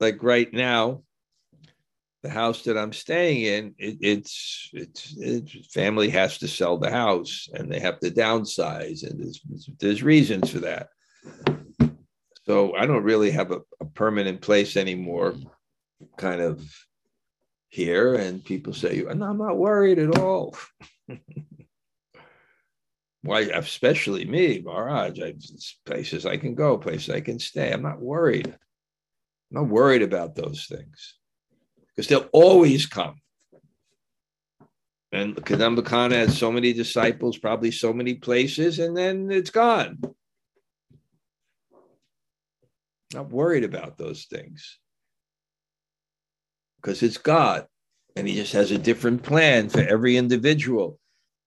[0.00, 1.02] Like right now,
[2.22, 6.90] the house that I'm staying in, it, it's, it's it's family has to sell the
[6.90, 9.42] house and they have to downsize, and there's
[9.78, 10.88] there's reasons for that.
[12.46, 15.34] So I don't really have a, a permanent place anymore,
[16.16, 16.62] kind of
[17.68, 20.56] here, and people say, you "And I'm not worried at all."
[23.22, 25.34] Why, especially me, Maharaj, I,
[25.86, 27.72] places I can go, places I can stay.
[27.72, 28.48] I'm not worried.
[28.48, 31.14] I'm not worried about those things
[31.88, 33.20] because they'll always come.
[35.10, 40.00] And Kadamba has so many disciples, probably so many places, and then it's gone.
[43.14, 44.80] Not worried about those things
[46.84, 47.66] because it's God
[48.14, 50.98] and He just has a different plan for every individual.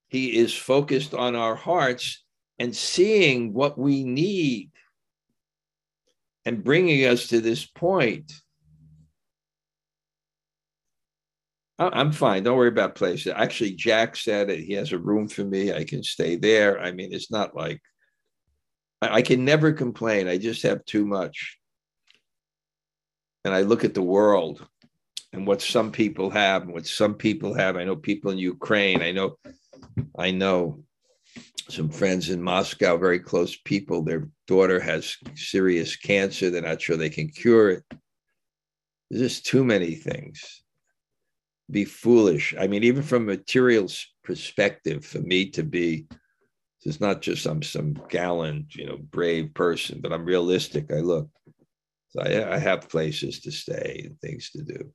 [0.10, 2.24] He is focused on our hearts
[2.58, 4.72] and seeing what we need
[6.46, 8.34] and bringing us to this point.
[11.80, 12.42] I'm fine.
[12.42, 13.32] Don't worry about places.
[13.36, 15.72] Actually, Jack said that he has a room for me.
[15.72, 16.80] I can stay there.
[16.82, 17.80] I mean, it's not like
[19.04, 20.28] I, can never complain.
[20.28, 21.60] I just have too much.
[23.46, 24.68] And I look at the world
[25.38, 27.78] and what some people have and what some people have.
[27.78, 29.02] I know people in Ukraine.
[29.02, 29.38] I know
[30.18, 30.84] I know
[31.70, 34.02] some friends in Moscow, very close people.
[34.02, 36.50] Their daughter has serious cancer.
[36.50, 37.84] They're not sure they can cure it.
[39.10, 40.64] There's just too many things.
[41.70, 42.56] Be foolish.
[42.60, 43.88] I mean, even from a material
[44.24, 46.08] perspective, for me to be,
[46.84, 50.92] it's not just I'm some gallant, you know, brave person, but I'm realistic.
[50.92, 51.30] I look.
[52.10, 54.94] So I, I have places to stay and things to do.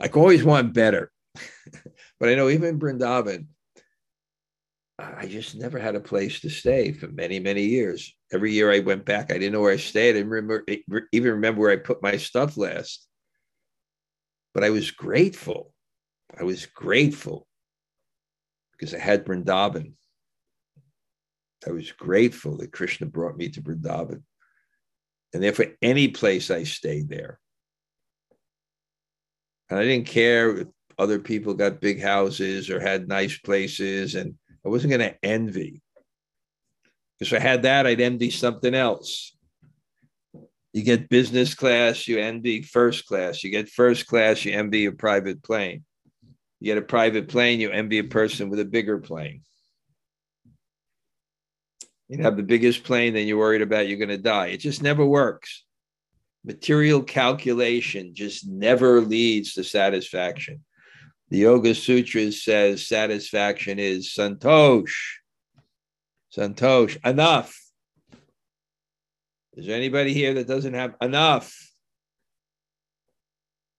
[0.00, 1.10] I always want better.
[2.18, 3.46] but I know even in Brindavan,
[4.98, 8.14] I just never had a place to stay for many, many years.
[8.32, 10.10] Every year I went back, I didn't know where I stayed.
[10.10, 10.78] I didn't remember, eh,
[11.12, 13.06] even remember where I put my stuff last.
[14.52, 15.72] But I was grateful.
[16.38, 17.46] I was grateful
[18.72, 19.92] because I had Vrindavan.
[21.66, 24.22] I was grateful that Krishna brought me to Vrindavan.
[25.32, 27.38] And therefore, any place I stayed there.
[29.70, 30.68] And I didn't care if
[30.98, 34.16] other people got big houses or had nice places.
[34.16, 34.34] And
[34.66, 35.80] I wasn't going to envy.
[37.18, 39.36] Because if I had that, I'd envy something else.
[40.72, 43.42] You get business class, you envy first class.
[43.42, 45.84] You get first class, you envy a private plane.
[46.60, 49.42] You get a private plane, you envy a person with a bigger plane.
[52.08, 54.48] You have the biggest plane, then you're worried about you're going to die.
[54.48, 55.64] It just never works.
[56.44, 60.64] Material calculation just never leads to satisfaction.
[61.28, 64.94] The Yoga Sutras says satisfaction is santosh.
[66.36, 67.56] Santosh, enough.
[69.54, 71.54] Is there anybody here that doesn't have enough?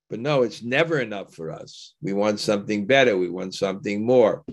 [0.09, 1.95] But no, it's never enough for us.
[2.01, 3.17] We want something better.
[3.17, 4.43] We want something more.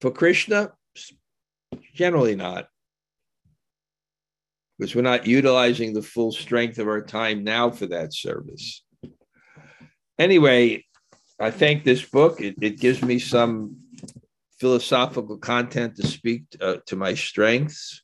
[0.00, 0.72] For Krishna,
[1.94, 2.66] generally not.
[4.78, 8.82] Because we're not utilizing the full strength of our time now for that service.
[10.18, 10.84] Anyway,
[11.40, 12.40] I thank this book.
[12.40, 13.76] It, it gives me some
[14.58, 18.02] philosophical content to speak uh, to my strengths.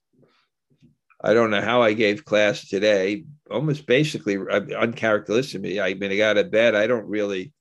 [1.22, 3.24] I don't know how I gave class today.
[3.50, 5.80] Almost basically uncharacteristically.
[5.80, 6.74] I mean, I got out of bed.
[6.74, 7.52] I don't really.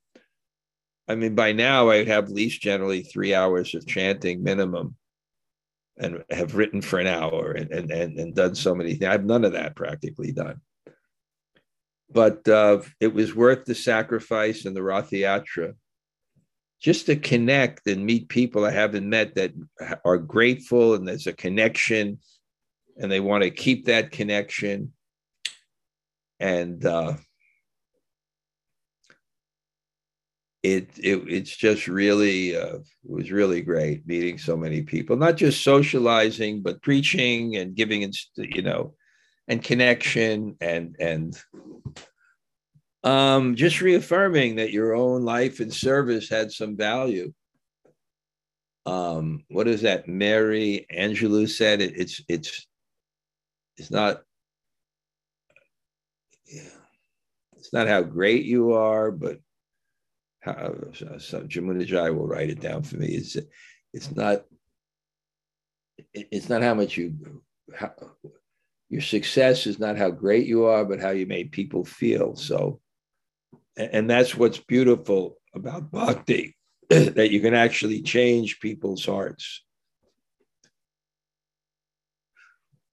[1.07, 4.95] I mean, by now I'd have at least generally three hours of chanting minimum
[5.99, 9.09] and have written for an hour and, and, and, and done so many things.
[9.09, 10.61] I have none of that practically done.
[12.09, 15.75] But uh, it was worth the sacrifice and the Rathayatra
[16.81, 19.51] just to connect and meet people I haven't met that
[20.05, 22.19] are grateful and there's a connection
[22.97, 24.93] and they want to keep that connection.
[26.39, 27.15] And uh,
[30.61, 35.37] it, it it's just really uh, it was really great meeting so many people, not
[35.37, 38.93] just socializing, but preaching and giving, you know,
[39.47, 41.41] and connection and and
[43.03, 47.33] um, just reaffirming that your own life and service had some value.
[48.85, 50.07] Um, what is that?
[50.07, 52.67] Maya Angelou said it, it's it's
[53.77, 54.23] it's not
[56.47, 56.63] yeah,
[57.55, 59.39] it's not how great you are, but
[60.41, 63.07] how so Jamuna Jai will write it down for me.
[63.07, 63.37] It's
[63.93, 64.45] it's not
[66.13, 67.41] it's not how much you
[67.75, 67.93] how,
[68.89, 72.35] your success is not how great you are, but how you made people feel.
[72.35, 72.79] So,
[73.77, 76.55] and that's what's beautiful about bhakti,
[76.89, 79.63] that you can actually change people's hearts.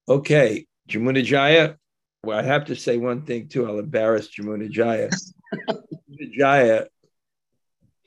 [0.09, 1.76] Okay, Jamuna Jaya.
[2.22, 3.66] Well, I have to say one thing too.
[3.66, 5.09] I'll embarrass Jamuna Jaya.
[5.70, 6.86] Jamuna Jaya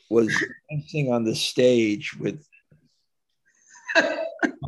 [0.10, 0.34] was
[0.70, 2.44] dancing on the stage with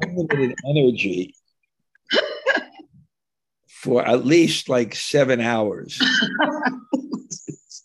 [0.02, 1.36] unlimited energy
[3.68, 6.00] for at least like seven hours.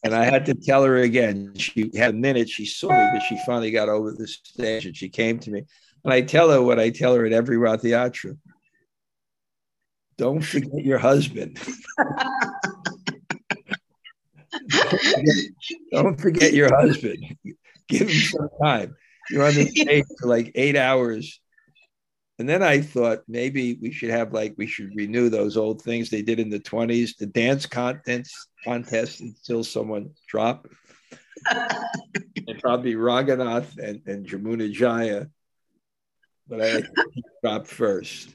[0.05, 1.55] and I had to tell her again.
[1.57, 4.97] She had a minute, she saw me, but she finally got over the stage and
[4.97, 5.65] she came to me.
[6.05, 8.37] And I tell her what I tell her at every Rathayatra.
[10.19, 11.59] Don't forget your husband.
[15.93, 17.37] Don't forget your husband.
[17.89, 18.97] Give him some time.
[19.31, 21.41] You're on the stage for like eight hours.
[22.39, 26.11] And then I thought maybe we should have like we should renew those old things
[26.11, 30.68] they did in the 20s, the dance contest contest until someone dropped.
[31.51, 35.27] and probably Raghunath and, and Jamuna Jaya.
[36.49, 36.83] But I
[37.43, 38.29] dropped first.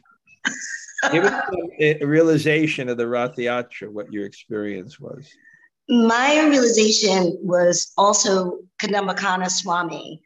[1.11, 1.43] Give us
[1.79, 5.31] a, realization of the Rathayatra, what your experience was
[5.91, 10.21] my realization was also Kadamba Kanana Swami.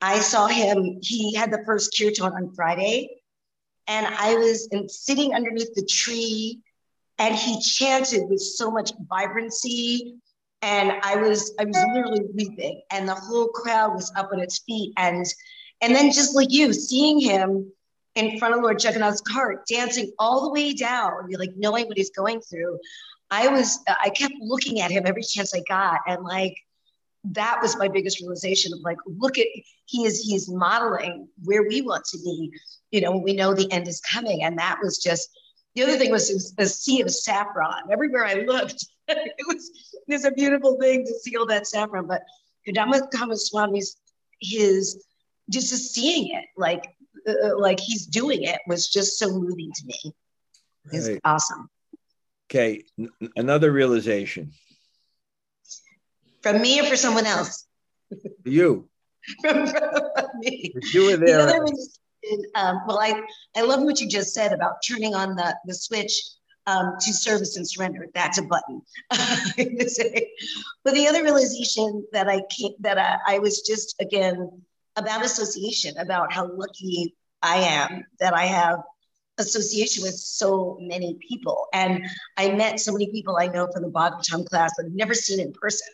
[0.00, 3.10] I saw him, he had the first kirtan on Friday,
[3.88, 6.60] and I was sitting underneath the tree,
[7.18, 10.14] and he chanted with so much vibrancy.
[10.62, 14.60] And I was, I was literally weeping, and the whole crowd was up on its
[14.60, 14.92] feet.
[14.96, 15.26] And
[15.80, 17.72] and then just like you, seeing him
[18.14, 21.96] in front of Lord Jagannath's cart, dancing all the way down, you're like knowing what
[21.96, 22.78] he's going through.
[23.30, 26.00] I was, I kept looking at him every chance I got.
[26.06, 26.56] And like,
[27.24, 29.46] that was my biggest realization of like, look at,
[29.84, 32.52] he is, he's modeling where we want to be,
[32.90, 34.44] you know, we know the end is coming.
[34.44, 35.28] And that was just,
[35.74, 38.86] the other thing was, it was a sea of saffron everywhere I looked.
[39.08, 39.70] it was,
[40.06, 42.22] it was a beautiful thing to see all that saffron, but
[42.66, 43.96] Kadamba Kanana Swami's,
[44.40, 45.04] his,
[45.50, 46.94] just seeing it, like,
[47.28, 50.14] uh, like he's doing it was just so moving to me.
[50.92, 51.20] It's right.
[51.24, 51.68] awesome.
[52.50, 54.52] Okay, N- another realization.
[56.42, 57.66] From me or for someone else?
[58.44, 58.88] You.
[59.42, 60.72] from, from me.
[60.92, 61.36] You were there.
[61.36, 61.88] The
[62.54, 63.20] um, well, I,
[63.56, 66.20] I love what you just said about turning on the, the switch
[66.66, 68.06] um, to service and surrender.
[68.14, 68.82] That's a button.
[69.10, 74.62] but the other realization that I came, that I, I was just again
[74.96, 78.80] about association, about how lucky I am that I have
[79.38, 81.66] association with so many people.
[81.72, 85.14] And I met so many people I know from the Bhagavatam class that I've never
[85.14, 85.88] seen in person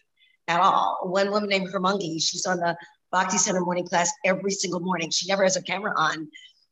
[0.48, 1.00] at all.
[1.02, 2.76] One woman named Hermangi, she's on the
[3.12, 5.10] Bhakti Center morning class every single morning.
[5.10, 6.28] She never has a camera on.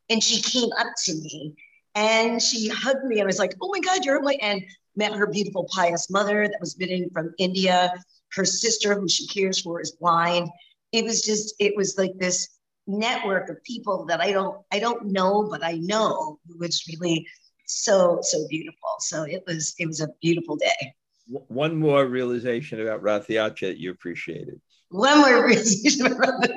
[0.09, 1.55] And she came up to me
[1.95, 4.61] and she hugged me and was like, oh my God, you're my, and
[4.95, 7.93] met her beautiful pious mother that was visiting from India.
[8.33, 10.49] Her sister, who she cares for, is blind.
[10.91, 12.49] It was just, it was like this
[12.87, 17.27] network of people that I don't I don't know, but I know was really
[17.65, 18.95] so so beautiful.
[18.99, 20.93] So it was it was a beautiful day.
[21.27, 24.59] One more realization about Rathayatra that you appreciated.
[24.89, 26.49] One more realization about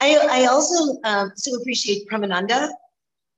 [0.00, 2.70] I I also um, so appreciate Premananda,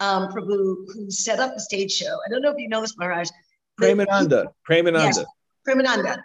[0.01, 2.19] um, Prabhu, who set up the stage show.
[2.27, 3.31] I don't know if you know this, Maharaj.
[3.81, 4.49] Premananda.
[4.69, 5.17] Premananda.
[5.17, 5.25] Yes,
[5.67, 6.23] Premananda.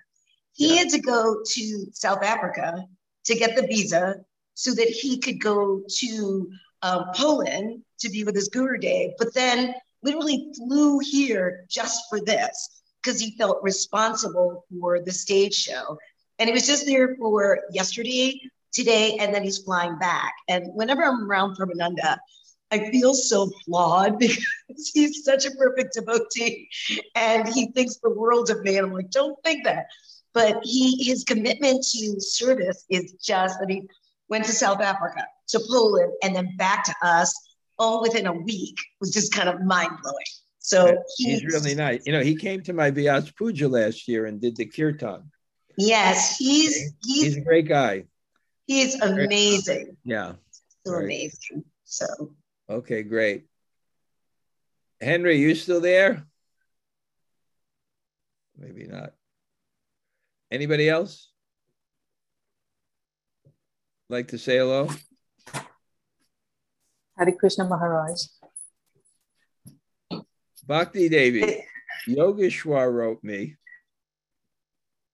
[0.54, 0.82] He yeah.
[0.82, 2.86] had to go to South Africa
[3.26, 4.16] to get the visa
[4.54, 6.52] so that he could go to
[6.82, 9.74] um, Poland to be with his Guru Dev, but then
[10.04, 15.98] literally flew here just for this because he felt responsible for the stage show.
[16.40, 18.40] And he was just there for yesterday
[18.74, 20.34] today, and then he's flying back.
[20.50, 22.18] And whenever I'm around Premananda,
[22.72, 26.68] I feel so flawed because he's such a perfect devotee
[27.16, 28.78] and he thinks the world of me.
[28.78, 29.86] And I'm like, don't think that.
[30.34, 33.84] But he his commitment to service is just that he
[34.34, 37.32] went to South Africa, to Poland, and then back to us
[37.78, 40.34] all within a week was just kind of mind blowing.
[40.58, 42.02] So he's, he's, really nice.
[42.08, 45.30] You know, he came to my Vyas Puja last year and did the kirtan.
[45.78, 48.06] Yes, he's he's, he's a great guy.
[48.66, 49.98] He's amazing.
[50.04, 50.34] Yeah.
[50.84, 51.04] So right.
[51.04, 51.64] amazing.
[51.84, 52.34] So
[52.68, 53.46] okay, great.
[55.00, 56.26] Henry, you still there?
[58.58, 59.14] Maybe not.
[60.50, 61.33] Anybody else?
[64.14, 64.88] Like to say hello?
[67.18, 68.22] Hare Krishna Maharaj.
[70.68, 71.64] Bhakti Devi,
[72.08, 73.56] Yogeshwar wrote me,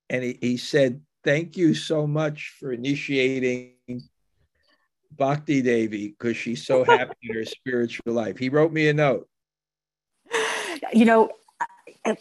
[0.09, 3.77] and he, he said, Thank you so much for initiating
[5.15, 8.37] Bhakti Devi because she's so happy in her spiritual life.
[8.37, 9.29] He wrote me a note.
[10.91, 11.29] You know,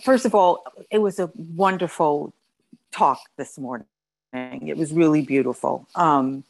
[0.04, 0.62] first of all,
[0.92, 2.32] it was a wonderful
[2.92, 3.88] talk this morning.
[4.32, 6.44] It was really beautiful um,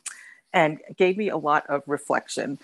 [0.52, 2.58] and gave me a lot of reflection.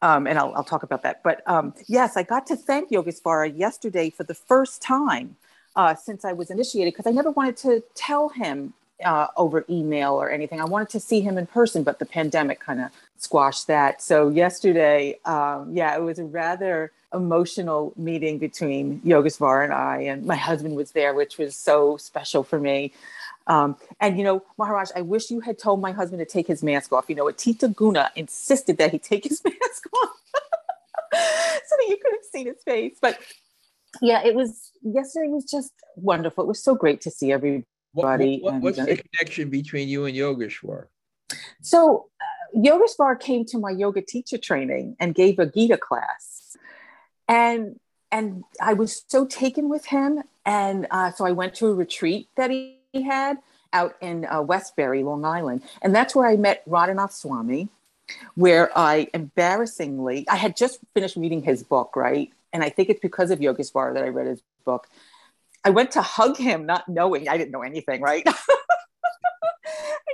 [0.00, 1.22] Um, and I'll, I'll, talk about that.
[1.22, 5.36] But um, yes, I got to thank Yogeshwara yesterday for the first time
[5.76, 8.74] uh, since I was initiated because I never wanted to tell him
[9.04, 10.60] uh, over email or anything.
[10.60, 14.02] I wanted to see him in person, but the pandemic kind of squashed that.
[14.02, 20.24] So yesterday, um, yeah, it was a rather emotional meeting between Yogeshwar and I, and
[20.24, 22.92] my husband was there, which was so special for me.
[23.46, 26.62] Um, and you know, Maharaj, I wish you had told my husband to take his
[26.62, 27.06] mask off.
[27.08, 30.10] You know, Atita Guna insisted that he take his mask off
[31.12, 32.96] so that you could have seen his face.
[33.00, 33.18] But
[34.00, 36.44] yeah, it was yesterday was just wonderful.
[36.44, 37.64] It was so great to see everybody.
[37.94, 40.86] What, what, what's and, the uh, connection between you and Yogeshwar?
[41.60, 46.56] So uh, Yogeshwar came to my yoga teacher training and gave a Gita class,
[47.28, 47.78] and
[48.10, 50.22] and I was so taken with him.
[50.44, 53.38] And uh, so I went to a retreat that he had
[53.72, 55.62] out in uh, Westbury, Long Island.
[55.80, 57.68] And that's where I met Radhanath Swami,
[58.34, 62.30] where I embarrassingly, I had just finished reading his book, right?
[62.52, 64.86] And I think it's because of Yogeshwar that I read his book.
[65.64, 68.26] I went to hug him, not knowing I didn't know anything, right?
[68.26, 68.34] and,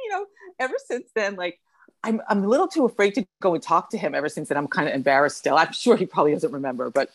[0.05, 0.27] you know,
[0.61, 1.59] ever since then, like,
[2.05, 4.59] I'm, I'm a little too afraid to go and talk to him ever since then.
[4.59, 5.57] I'm kind of embarrassed still.
[5.57, 6.91] I'm sure he probably doesn't remember.
[6.91, 7.11] But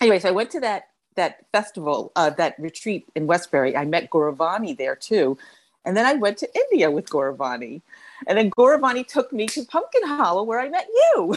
[0.00, 4.10] anyway, so I went to that that festival, uh, that retreat in Westbury, I met
[4.10, 5.38] Gauravani there too.
[5.84, 7.82] And then I went to India with Gauravani.
[8.26, 11.36] And then Gauravani took me to Pumpkin Hollow where I met you.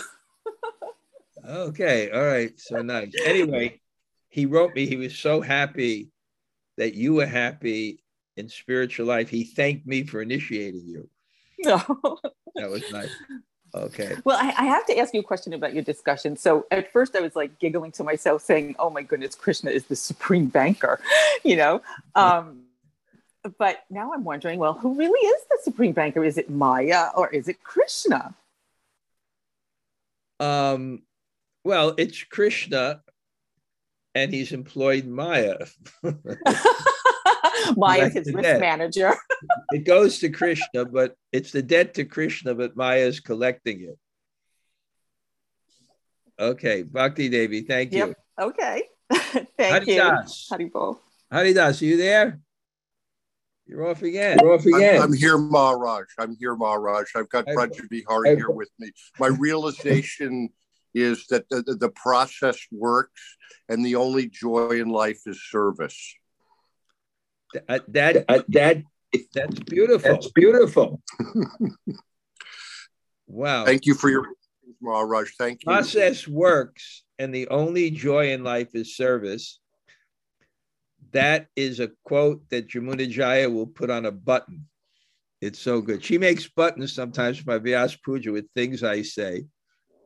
[1.47, 2.09] okay.
[2.11, 2.57] All right.
[2.59, 3.11] So nice.
[3.25, 3.81] Anyway,
[4.29, 6.09] he wrote me, he was so happy
[6.77, 8.03] that you were happy
[8.37, 9.29] in spiritual life.
[9.29, 11.09] He thanked me for initiating you.
[11.59, 11.77] No.
[12.55, 13.09] that was nice.
[13.77, 14.15] Okay.
[14.23, 16.35] Well, I, I, have to ask you a question about your discussion.
[16.35, 19.85] So at first I was like giggling to myself saying, oh my goodness, Krishna is
[19.85, 20.99] the supreme banker,
[21.43, 21.81] you know?
[22.15, 22.63] Um,
[23.57, 26.23] but now I'm wondering, well, who really is the supreme banker?
[26.23, 28.33] Is it Maya or is it Krishna?
[30.39, 31.03] Um,
[31.63, 33.01] well, it's Krishna
[34.15, 35.65] and he's employed Maya.
[37.77, 38.59] Maya is his risk debt.
[38.59, 39.13] manager.
[39.71, 43.97] it goes to Krishna, but it's the debt to Krishna, but Maya's collecting it.
[46.39, 48.07] Okay, Bhakti Devi, thank you.
[48.07, 48.17] Yep.
[48.39, 48.83] Okay.
[49.57, 50.47] thank Haridas.
[50.49, 50.57] you.
[50.57, 50.99] Haribol.
[51.31, 52.39] Haridas, are you there?
[53.65, 54.37] You're off again.
[54.41, 54.97] You're off again.
[54.97, 56.05] I'm, I'm here, Maharaj.
[56.17, 57.07] I'm here, Maharaj.
[57.15, 58.91] I've got Braja Bihari here with me.
[59.19, 60.49] My realization
[60.93, 63.37] is that the, the process works
[63.67, 66.15] and the only joy in life is service.
[67.53, 68.83] That, that, that
[69.33, 70.11] that's beautiful.
[70.11, 71.01] That's beautiful.
[73.27, 73.65] wow.
[73.65, 74.27] Thank you for your
[74.81, 75.31] Maharaj.
[75.37, 75.71] Thank you.
[75.71, 79.59] Process works, and the only joy in life is service.
[81.11, 84.67] That is a quote that Jamuna Jaya will put on a button.
[85.41, 86.03] It's so good.
[86.03, 89.45] She makes buttons sometimes for my Vyas Puja with things I say,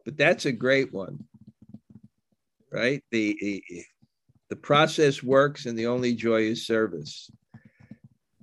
[0.05, 1.25] but that's a great one.
[2.71, 3.03] Right?
[3.11, 3.83] The, the
[4.51, 7.31] the process works and the only joy is service.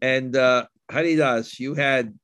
[0.00, 2.18] And uh, Haridas, you had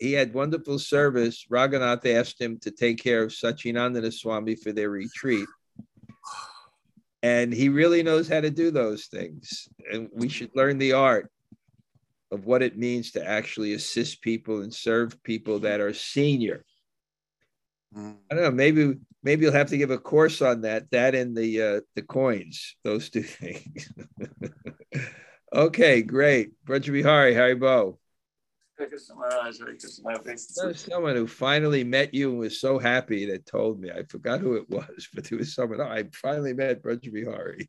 [0.00, 1.46] he had wonderful service.
[1.48, 5.46] Raghunath asked him to take care of Sacinandana Swami for their retreat.
[7.22, 9.68] And he really knows how to do those things.
[9.92, 11.30] And we should learn the art
[12.32, 16.64] of what it means to actually assist people and serve people that are senior.
[17.96, 18.16] Mm.
[18.28, 18.50] I don't know.
[18.50, 18.96] Maybe
[19.26, 20.88] maybe you'll have to give a course on that.
[20.92, 23.92] That and the uh, the coins, those two things.
[25.52, 26.52] okay, great.
[26.64, 27.98] Brajabihari, Haribol.
[28.78, 29.10] There's
[30.84, 33.90] someone who finally met you and was so happy that told me.
[33.90, 35.80] I forgot who it was, but there was someone.
[35.80, 37.68] Oh, I finally met Braj Bihari.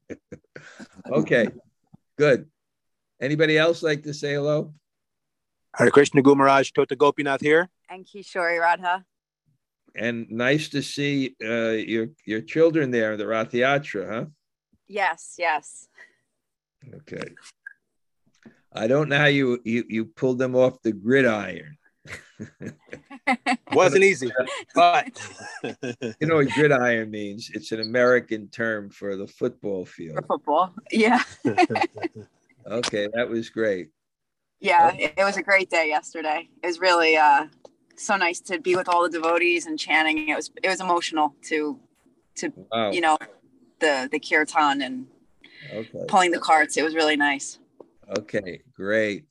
[1.12, 1.48] okay,
[2.18, 2.48] good.
[3.20, 4.74] Anybody else like to say hello?
[5.76, 7.70] Hare Krishna Gumaraj Tota Gopinath here.
[7.90, 9.06] And Kishori Radha.
[9.98, 14.26] And nice to see uh, your your children there in the Rath Yatra, huh?
[14.88, 15.88] Yes, yes.
[16.94, 17.34] Okay.
[18.72, 21.78] I don't know how you you, you pulled them off the gridiron.
[23.74, 24.32] Wasn't easy,
[24.76, 25.20] but
[26.22, 27.50] you know what gridiron means?
[27.54, 30.18] It's an American term for the football field.
[30.18, 31.24] For football, yeah.
[32.68, 33.90] okay, that was great.
[34.60, 36.50] Yeah, it, it, was a great day yesterday.
[36.64, 37.46] It was really uh,
[37.98, 40.30] so nice to be with all the devotees and chanting.
[40.30, 41.80] It was it was emotional to
[42.36, 42.92] to wow.
[42.92, 43.18] you know
[43.80, 45.08] the the kirtan and
[45.74, 46.06] okay.
[46.08, 46.78] pulling the carts.
[46.78, 47.60] It was really nice.
[48.18, 49.26] Okay, great.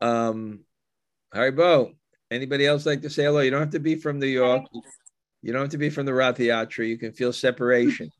[0.00, 0.60] Um,
[1.34, 1.94] Haribol,
[2.30, 3.40] anybody else like to say hello?
[3.40, 4.64] You don't have to be from New York.
[5.42, 6.88] You don't have to be from the Rath Yatra.
[6.88, 8.10] You can feel separation.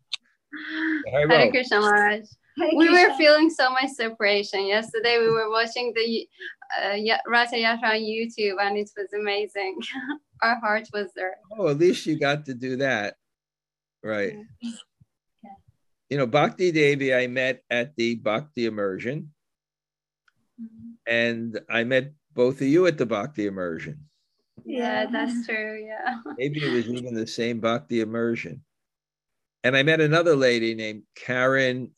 [1.11, 2.25] Hare Krishna Maharaj.
[2.57, 4.67] We were feeling so much separation.
[4.67, 6.29] Yesterday we were watching the
[6.83, 9.79] uh, Rath Yatra on YouTube and it was amazing.
[10.43, 11.37] Our heart was there.
[11.59, 13.17] Oh, at least you got to do that.
[14.03, 14.35] Right.
[14.61, 14.71] Yeah.
[16.11, 19.33] You know, Bhakti Devi, I met at the Bhakti Immersion.
[20.61, 20.91] Mm-hmm.
[21.07, 24.05] And I met both of you at the Bhakti Immersion.
[24.65, 25.85] Yeah, that's true.
[25.85, 26.17] Yeah.
[26.39, 28.63] Maybe it was even the same Bhakti Immersion.
[29.65, 31.91] And I met another lady named Karen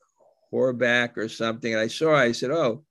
[0.56, 1.72] Horback or something.
[1.72, 2.84] And I saw I said, Oh,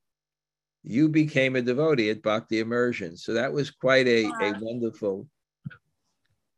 [0.84, 3.18] you became a devotee at Bhakti Immersion.
[3.18, 5.28] So that was quite a, a wonderful,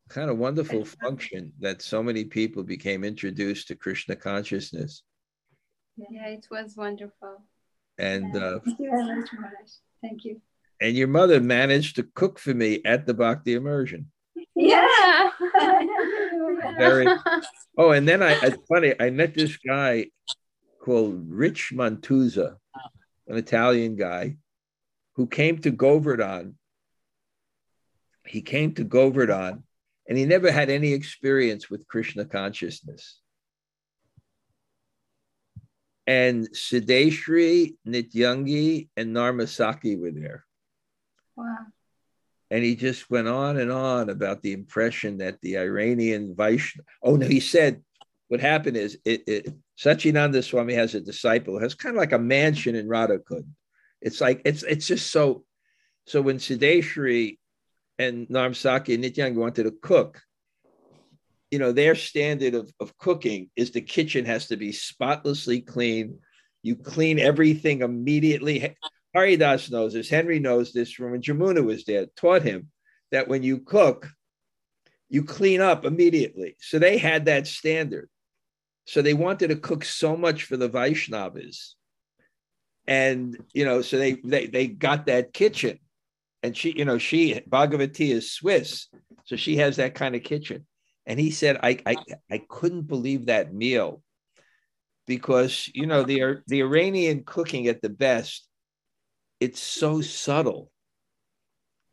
[0.09, 5.03] kind of wonderful function that so many people became introduced to Krishna consciousness.
[5.95, 7.43] Yeah, it was wonderful.
[7.97, 9.69] And uh, thank you very much, Maharaj.
[10.01, 10.41] Thank you.
[10.81, 14.11] And your mother managed to cook for me at the Bhakti immersion.
[14.55, 15.29] Yeah.
[16.77, 17.07] Very.
[17.79, 20.07] Oh, and then I, it's funny, I met this guy
[20.87, 22.55] called Rich Mantuza,
[23.27, 24.37] an Italian guy,
[25.15, 26.57] who came to Govardhan.
[28.25, 29.63] He came to Govardhan
[30.07, 33.19] and he never had any experience with Krishna consciousness
[36.07, 40.45] and Siddheshri, Nityangi, and Narmasaki were there.
[41.35, 41.57] Wow.
[42.49, 46.87] And he just went on and on about the impression that the Iranian Vaishnava.
[47.03, 47.83] Oh no, he said
[48.29, 52.19] what happened is it, it Satchidananda Swami has a disciple has kind of like a
[52.19, 53.45] mansion in Radhakund.
[54.01, 55.43] It's like it's it's just so.
[56.05, 57.37] So when Siddheshri
[57.99, 60.21] and Narmasaki and Nityangi wanted to cook,
[61.51, 66.19] you know their standard of, of cooking is the kitchen has to be spotlessly clean
[66.63, 68.75] you clean everything immediately
[69.13, 72.69] haridas knows this henry knows this from when jamuna was there taught him
[73.11, 74.09] that when you cook
[75.09, 78.09] you clean up immediately so they had that standard
[78.87, 81.73] so they wanted to cook so much for the vaishnavas
[82.87, 85.77] and you know so they they, they got that kitchen
[86.41, 88.87] and she you know she bhagavati is swiss
[89.25, 90.65] so she has that kind of kitchen
[91.07, 91.95] and he said, I, I,
[92.29, 94.03] I couldn't believe that meal
[95.07, 98.45] because, you know, the, the Iranian cooking at the best,
[99.39, 100.69] it's so subtle.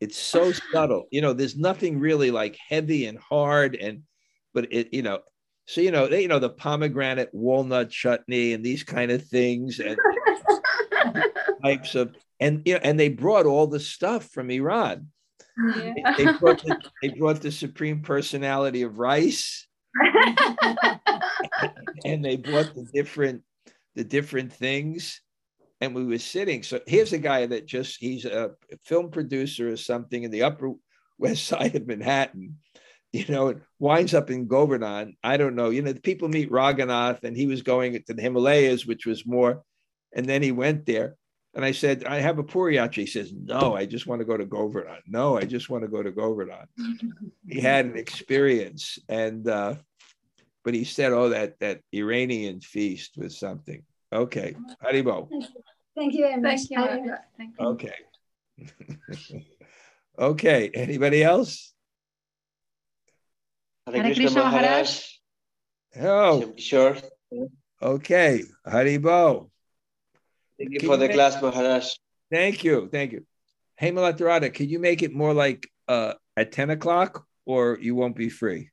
[0.01, 1.05] It's so subtle.
[1.11, 4.03] You know, there's nothing really like heavy and hard and,
[4.53, 5.21] but it, you know,
[5.67, 9.79] so, you know, they, you know, the pomegranate walnut chutney and these kind of things
[9.79, 9.97] and
[11.63, 15.07] types of, and, you know, and they brought all the stuff from Iran
[15.57, 15.93] yeah.
[16.17, 19.67] They, they, brought the, they brought the supreme personality of rice,
[22.05, 23.43] and they brought the different
[23.95, 25.21] the different things.
[25.81, 26.63] And we were sitting.
[26.63, 28.51] So here's a guy that just he's a
[28.85, 30.71] film producer or something in the Upper
[31.17, 32.57] West Side of Manhattan.
[33.15, 35.15] You know, it winds up in Govardhan.
[35.23, 35.69] I don't know.
[35.69, 39.63] You know, people meet Raghunath, and he was going to the Himalayas, which was more.
[40.13, 41.15] And then he went there
[41.55, 42.95] and I said, I have a Puriachi.
[42.95, 45.01] He says, No, I just want to go to Govardhan.
[45.07, 46.67] No, I just want to go to Govardhan.
[47.47, 48.99] he had an experience.
[49.07, 49.75] And, uh,
[50.65, 53.83] but he said, Oh, that, that Iranian feast was something.
[54.11, 54.55] Okay.
[54.83, 55.29] Haribol.
[55.95, 56.67] Thank you very much.
[56.67, 57.15] Thank you.
[57.37, 57.65] Thank you.
[57.67, 59.45] Okay.
[60.19, 60.71] okay.
[60.73, 61.73] Anybody else?
[63.87, 65.01] Hare Krishna Maharaj.
[66.01, 66.53] Oh.
[66.57, 66.97] Sure.
[67.81, 68.43] Okay.
[68.65, 69.49] Haribol.
[70.57, 71.87] Thank you can for you the make, class, Maharaj.
[72.31, 72.89] Thank you.
[72.91, 73.25] Thank you.
[73.77, 78.15] Hey, Malatarada, can you make it more like uh, at 10 o'clock or you won't
[78.15, 78.71] be free?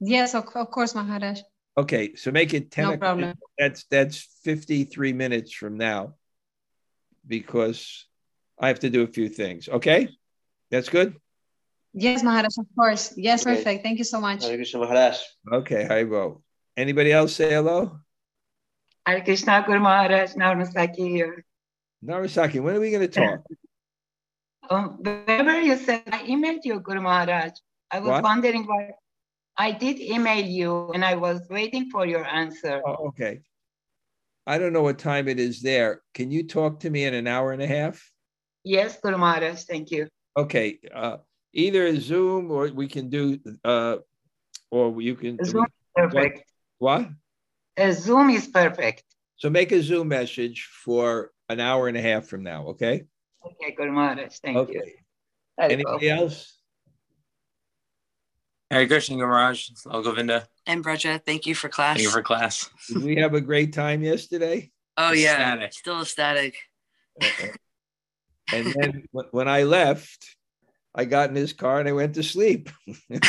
[0.00, 1.40] Yes, of, of course, Maharaj.
[1.76, 3.00] Okay, so make it 10 no o'clock.
[3.00, 3.34] Problem.
[3.58, 6.14] That's that's 53 minutes from now
[7.26, 8.06] because
[8.58, 9.68] I have to do a few things.
[9.68, 10.08] Okay,
[10.70, 11.14] that's good.
[12.00, 13.14] Yes, Maharaj, of course.
[13.16, 13.56] Yes, okay.
[13.56, 13.82] perfect.
[13.82, 14.44] Thank you so much.
[14.44, 15.18] Hare Krishna Maharaj.
[15.52, 16.42] Okay, Haribol.
[16.76, 17.98] Anybody else say hello?
[19.04, 21.44] Hare Krishna Guru Maharaj, Narasaki here.
[22.04, 23.40] Narasaki, when are we going to talk?
[24.70, 27.52] Um, whenever you said, I emailed you, Guru Maharaj.
[27.90, 28.22] I was what?
[28.22, 28.90] wondering why.
[29.56, 32.82] I did email you and I was waiting for your answer.
[32.86, 33.40] Oh, okay.
[34.46, 36.02] I don't know what time it is there.
[36.12, 38.12] Can you talk to me in an hour and a half?
[38.62, 39.62] Yes, Guru Maharaj.
[39.62, 40.06] Thank you.
[40.36, 40.80] Okay.
[40.94, 41.16] Uh,
[41.52, 43.96] either Zoom or we can do, uh,
[44.70, 45.42] or you can.
[45.44, 46.44] Zoom perfect.
[46.78, 47.08] What?
[47.76, 49.04] A Zoom is perfect.
[49.36, 53.04] So make a Zoom message for an hour and a half from now, okay?
[53.44, 54.28] Okay, good morning.
[54.42, 54.72] Thank okay.
[54.74, 54.94] you.
[55.58, 56.58] Anybody else?
[58.70, 60.46] Hare Krishna Maharaj, I'll Govinda.
[60.66, 61.96] And Braja, thank you for class.
[61.96, 62.68] Thank you for class.
[62.88, 64.70] Did we have a great time yesterday?
[64.96, 65.72] Oh yeah, ecstatic.
[65.72, 66.56] still ecstatic.
[67.22, 67.46] Uh-uh.
[68.52, 70.36] and then when I left,
[70.94, 72.70] I got in his car and I went to sleep.
[73.10, 73.28] and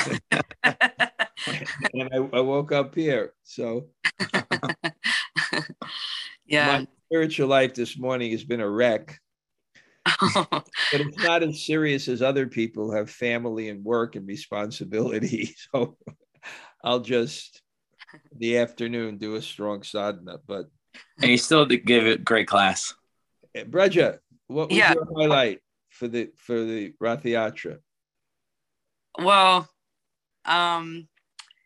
[1.94, 3.34] I, I, woke up here.
[3.44, 3.90] So,
[6.46, 9.20] yeah, my spiritual life this morning has been a wreck.
[10.34, 15.56] but it's not as serious as other people have family and work and responsibility.
[15.72, 15.98] So
[16.84, 17.62] I'll just
[18.36, 20.40] the afternoon do a strong sadhana.
[20.48, 20.68] But
[21.22, 22.94] and you still give it great class.
[23.54, 24.94] Eh, Braja, what was yeah.
[24.94, 25.60] your highlight
[26.00, 27.80] for the for the Rath Yatra?
[29.22, 29.70] Well,
[30.46, 31.10] um,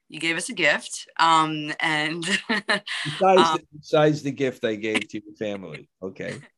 [0.10, 2.82] you gave us a gift, um, and besides,
[3.22, 6.42] um, the, besides the gift I gave to your family, okay.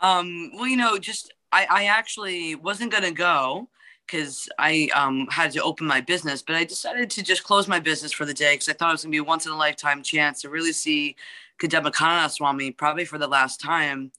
[0.00, 3.68] Um, well, you know, just I, I actually wasn't gonna go
[4.06, 7.80] because I um, had to open my business, but I decided to just close my
[7.80, 9.56] business for the day because I thought it was gonna be a once in a
[9.56, 11.16] lifetime chance to really see
[11.60, 14.12] Kadamba Swami probably for the last time.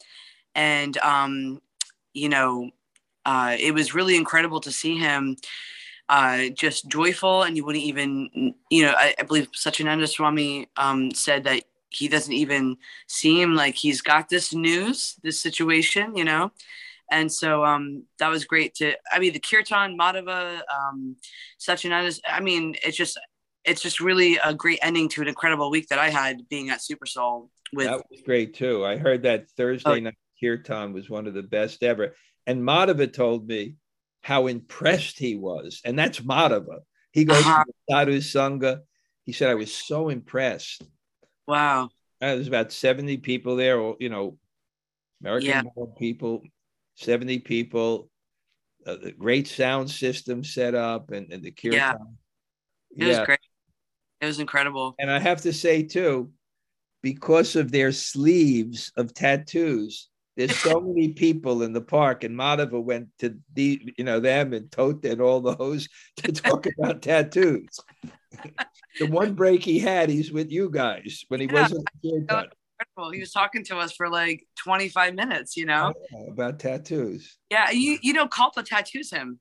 [0.53, 1.61] And um,
[2.13, 2.71] you know,
[3.29, 5.37] uh, it was really incredible to see him
[6.09, 11.11] uh, just joyful, and you wouldn't even, you know, I, I believe Satyananda Swami um,
[11.11, 11.61] said that
[11.91, 16.51] he doesn't even seem like he's got this news, this situation, you know.
[17.11, 18.95] And so um, that was great to.
[19.11, 21.15] I mean, the Kirtan, Madhava, um,
[21.59, 22.19] Satyananda.
[22.27, 23.19] I mean, it's just
[23.63, 26.81] it's just really a great ending to an incredible week that I had being at
[26.81, 27.51] Super Soul.
[27.73, 28.83] With that was great too.
[28.83, 29.99] I heard that Thursday oh.
[29.99, 32.15] night Kirtan was one of the best ever.
[32.47, 33.75] And Madhava told me
[34.21, 36.79] how impressed he was, and that's Madhava.
[37.11, 37.63] He goes uh-huh.
[37.63, 38.79] to Sadhu Sangha.
[39.25, 40.83] He said, I was so impressed.
[41.47, 41.85] Wow.
[42.21, 44.37] Uh, There's about 70 people there, you know,
[45.21, 45.63] American yeah.
[45.97, 46.43] people,
[46.95, 48.09] 70 people,
[48.85, 51.73] uh, the great sound system set up and, and the kirtan.
[51.73, 51.93] Yeah.
[52.91, 53.07] It yeah.
[53.07, 53.39] was great.
[54.21, 54.95] It was incredible.
[54.99, 56.31] And I have to say, too,
[57.01, 60.09] because of their sleeves of tattoos,
[60.39, 64.53] there's so many people in the park, and Madhava went to the, you know, them
[64.53, 67.79] and Tota and all those to talk about tattoos.
[68.99, 73.11] the one break he had, he's with you guys when he yeah, wasn't incredible.
[73.11, 75.93] He was talking to us for like 25 minutes, you know,
[76.29, 77.37] about tattoos.
[77.51, 79.39] Yeah, you you know, Kalpa tattoos him.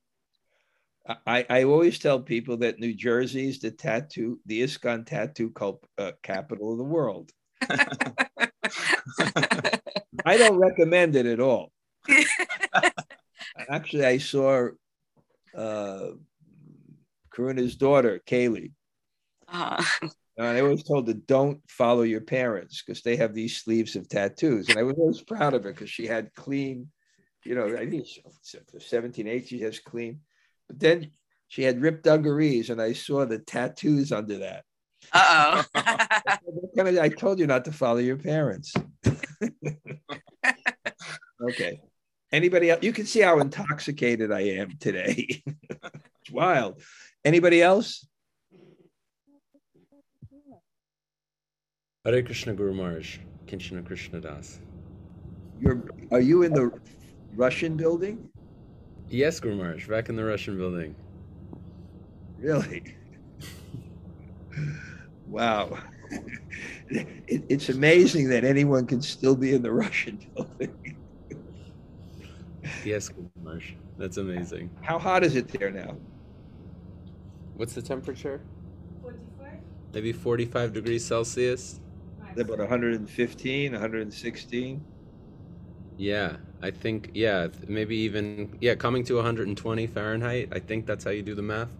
[1.26, 5.82] I, I always tell people that New Jersey is the tattoo, the ISKCON tattoo cult,
[5.96, 7.30] uh, capital of the world.
[10.24, 11.72] I don't recommend it at all.
[13.68, 14.68] Actually, I saw
[15.56, 16.06] uh,
[17.34, 18.72] Karuna's daughter, Kaylee.
[19.48, 20.08] Uh-huh.
[20.36, 24.08] And I was told to don't follow your parents because they have these sleeves of
[24.08, 24.68] tattoos.
[24.68, 26.90] And I was always proud of her because she had clean,
[27.44, 28.06] you know, I think
[28.78, 30.20] 17, 18, she has clean.
[30.68, 31.10] But then
[31.48, 34.64] she had ripped dungarees, and I saw the tattoos under that.
[35.12, 35.80] Uh oh.
[36.76, 38.72] I told you not to follow your parents.
[41.42, 41.80] okay.
[42.30, 42.82] Anybody else?
[42.82, 45.42] You can see how intoxicated I am today.
[45.70, 46.82] it's wild.
[47.24, 48.06] Anybody else?
[52.04, 54.60] Hare Krishna Guru Maharaj, Krishna Das.
[55.60, 56.70] You're, are you in the
[57.34, 58.30] Russian building?
[59.10, 60.94] Yes, Guru Maharaj, back in the Russian building.
[62.38, 62.96] Really?
[65.26, 65.78] wow.
[66.88, 70.87] It, it's amazing that anyone can still be in the Russian building.
[72.88, 73.10] Yes,
[73.42, 73.74] Marsh.
[73.98, 74.70] That's amazing.
[74.82, 75.96] How hot is it there now?
[77.56, 78.40] What's the temperature?
[79.02, 79.52] 45.
[79.92, 81.80] Maybe 45 degrees Celsius.
[82.36, 84.84] About 115, 116.
[85.96, 90.48] Yeah, I think yeah, maybe even yeah, coming to 120 Fahrenheit.
[90.52, 91.70] I think that's how you do the math.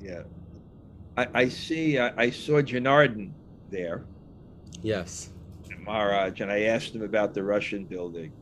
[0.00, 0.22] Yeah,
[1.16, 1.98] I, I see.
[1.98, 3.32] I, I saw Janardhan
[3.70, 4.04] there.
[4.82, 5.30] Yes.
[5.84, 8.32] Maharaj, and I asked him about the Russian building.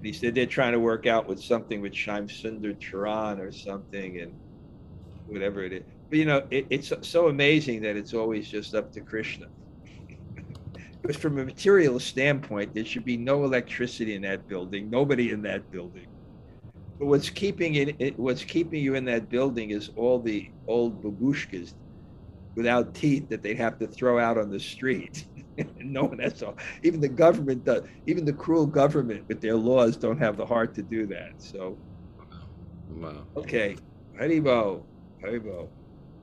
[0.00, 3.52] And he said they're trying to work out with something with Shyam Sundar Charan or
[3.52, 4.32] something, and
[5.26, 5.82] whatever it is.
[6.08, 9.48] But you know, it, it's so amazing that it's always just up to Krishna.
[11.02, 15.42] because from a material standpoint, there should be no electricity in that building, nobody in
[15.42, 16.06] that building.
[16.98, 21.02] But what's keeping it, it what's keeping you in that building is all the old
[21.02, 21.74] babushkas
[22.56, 25.26] without teeth that they'd have to throw out on the street.
[25.78, 26.56] no one has all.
[26.82, 27.82] Even the government does.
[28.06, 31.32] Even the cruel government with their laws don't have the heart to do that.
[31.38, 31.78] So,
[32.90, 33.26] wow.
[33.36, 33.76] Okay,
[34.18, 34.84] Haribol,
[35.22, 35.68] Haribol.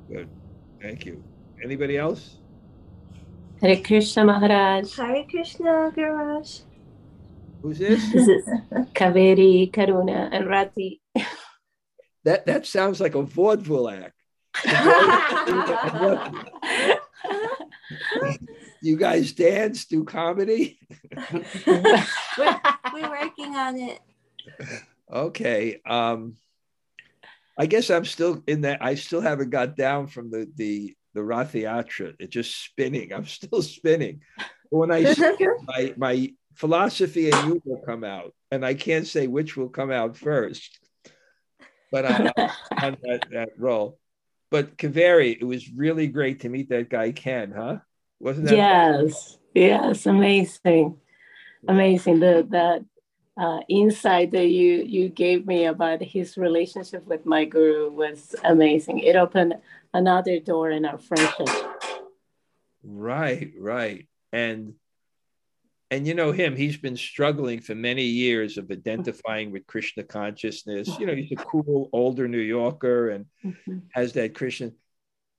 [0.09, 0.29] Good.
[0.81, 1.23] Thank you.
[1.63, 2.37] Anybody else?
[3.61, 4.95] Hare Krishna Maharaj.
[4.95, 6.63] Hare Krishna Garaj.
[7.61, 8.03] Who's this?
[8.13, 8.45] This is
[8.93, 11.01] Kaveri, Karuna, and Rati.
[12.23, 14.13] That that sounds like a vaudeville act.
[18.87, 20.79] you guys dance, do comedy?
[21.67, 22.61] we're,
[22.93, 23.99] we're working on it.
[25.11, 25.81] Okay.
[25.85, 26.35] Um
[27.59, 28.83] I guess I'm still in that.
[28.83, 32.15] I still haven't got down from the the the Rathayatra.
[32.19, 33.11] It's just spinning.
[33.11, 34.21] I'm still spinning.
[34.69, 35.15] When I
[35.65, 39.91] my my philosophy and you will come out, and I can't say which will come
[39.91, 40.79] out first.
[41.91, 42.17] But I,
[42.83, 43.97] on that, that role.
[44.51, 47.77] But Kaveri, it was really great to meet that guy Ken, huh?
[48.19, 48.55] Wasn't that?
[48.55, 50.97] Yes, yes, amazing,
[51.67, 52.19] amazing.
[52.19, 52.85] The the
[53.41, 58.99] uh, insight that you you gave me about his relationship with my guru was amazing.
[58.99, 59.55] It opened
[59.93, 61.47] another door in our friendship.
[62.83, 64.73] Right, right, and
[65.91, 70.99] and you know him he's been struggling for many years of identifying with krishna consciousness
[70.99, 73.77] you know he's a cool older new yorker and mm-hmm.
[73.91, 74.75] has that christian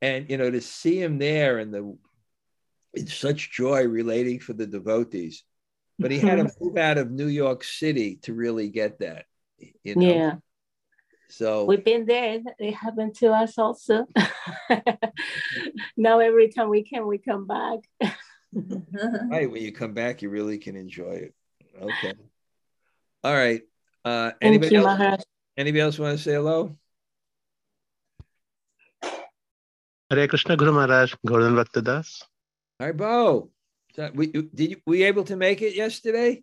[0.00, 1.96] and you know to see him there and the
[3.06, 5.44] such joy relating for the devotees
[5.98, 6.64] but he had to mm-hmm.
[6.64, 9.26] move out of New York City to really get that.
[9.82, 10.06] You know?
[10.06, 10.34] Yeah.
[11.30, 12.40] So we've been there.
[12.58, 14.06] It happened to us also.
[15.96, 17.80] now every time we can, we come back.
[18.52, 19.50] right.
[19.50, 21.34] When you come back, you really can enjoy it.
[21.80, 22.14] Okay.
[23.24, 23.62] All right.
[24.04, 24.98] Uh, anybody you, else?
[24.98, 25.20] Maharaj.
[25.56, 26.76] Anybody else want to say hello?
[30.08, 32.22] Hare Krishna Guru Maharaj, Gordon Bhaktadas.
[32.80, 33.50] Hi, Bo.
[33.96, 36.42] So we did you, we able to make it yesterday?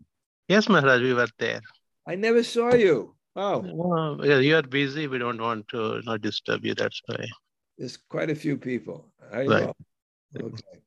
[0.50, 1.62] Yes, Maharaj, we were there.
[2.06, 3.16] I never saw you.
[3.38, 5.08] Oh, well, yeah, you are busy.
[5.08, 6.76] We don't want to not disturb you.
[6.76, 7.26] That's why.
[7.78, 9.14] There's quite a few people.
[9.32, 9.48] I right.
[9.48, 9.74] know.
[10.38, 10.82] Okay.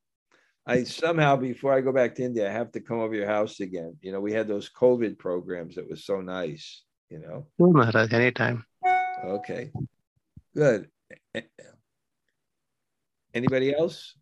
[0.66, 3.60] I somehow before I go back to India, I have to come over your house
[3.60, 3.96] again.
[4.02, 6.82] You know, we had those COVID programs that was so nice.
[7.08, 7.46] You know.
[7.56, 8.12] Sure, Maharaj.
[8.12, 8.66] Anytime.
[9.24, 9.72] Okay.
[10.54, 10.90] Good.
[13.32, 14.14] Anybody else?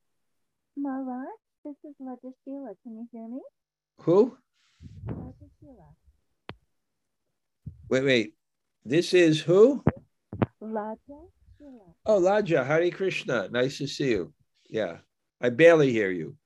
[0.76, 1.28] Maharaj.
[1.64, 2.74] This is Laja Sheila.
[2.82, 3.40] Can you hear me?
[4.00, 4.36] Who?
[5.08, 5.88] Laja Sheila.
[7.88, 8.34] Wait, wait.
[8.84, 9.82] This is who?
[10.62, 10.98] Laja
[11.58, 11.94] Sheila.
[12.04, 12.64] Oh, Laja.
[12.64, 13.48] Hari Krishna.
[13.50, 14.32] Nice to see you.
[14.68, 14.98] Yeah.
[15.40, 16.36] I barely hear you.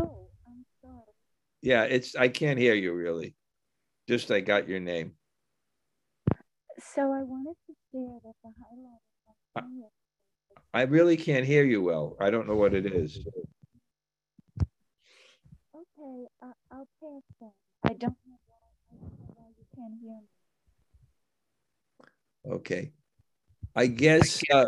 [0.00, 1.02] Oh, I'm sorry.
[1.62, 3.34] Yeah, it's I can't hear you really.
[4.08, 5.12] Just I got your name.
[6.94, 8.50] So I wanted to share that the
[9.56, 9.90] highlight.
[10.72, 12.16] I really can't hear you well.
[12.20, 13.18] I don't know what it is.
[16.20, 17.50] Okay, uh, I'll pass.
[17.84, 20.20] I don't know why, you can't hear
[22.46, 22.54] me.
[22.56, 22.92] Okay.
[23.74, 24.66] I guess uh,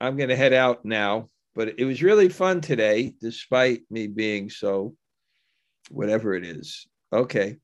[0.00, 4.50] I'm going to head out now, but it was really fun today, despite me being
[4.50, 4.96] so
[5.90, 6.86] whatever it is.
[7.12, 7.58] Okay.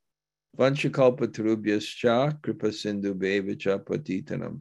[0.56, 4.58] Vanchakalpa Tarubhyascha Kripa Sindhu Bevacha Patitanam.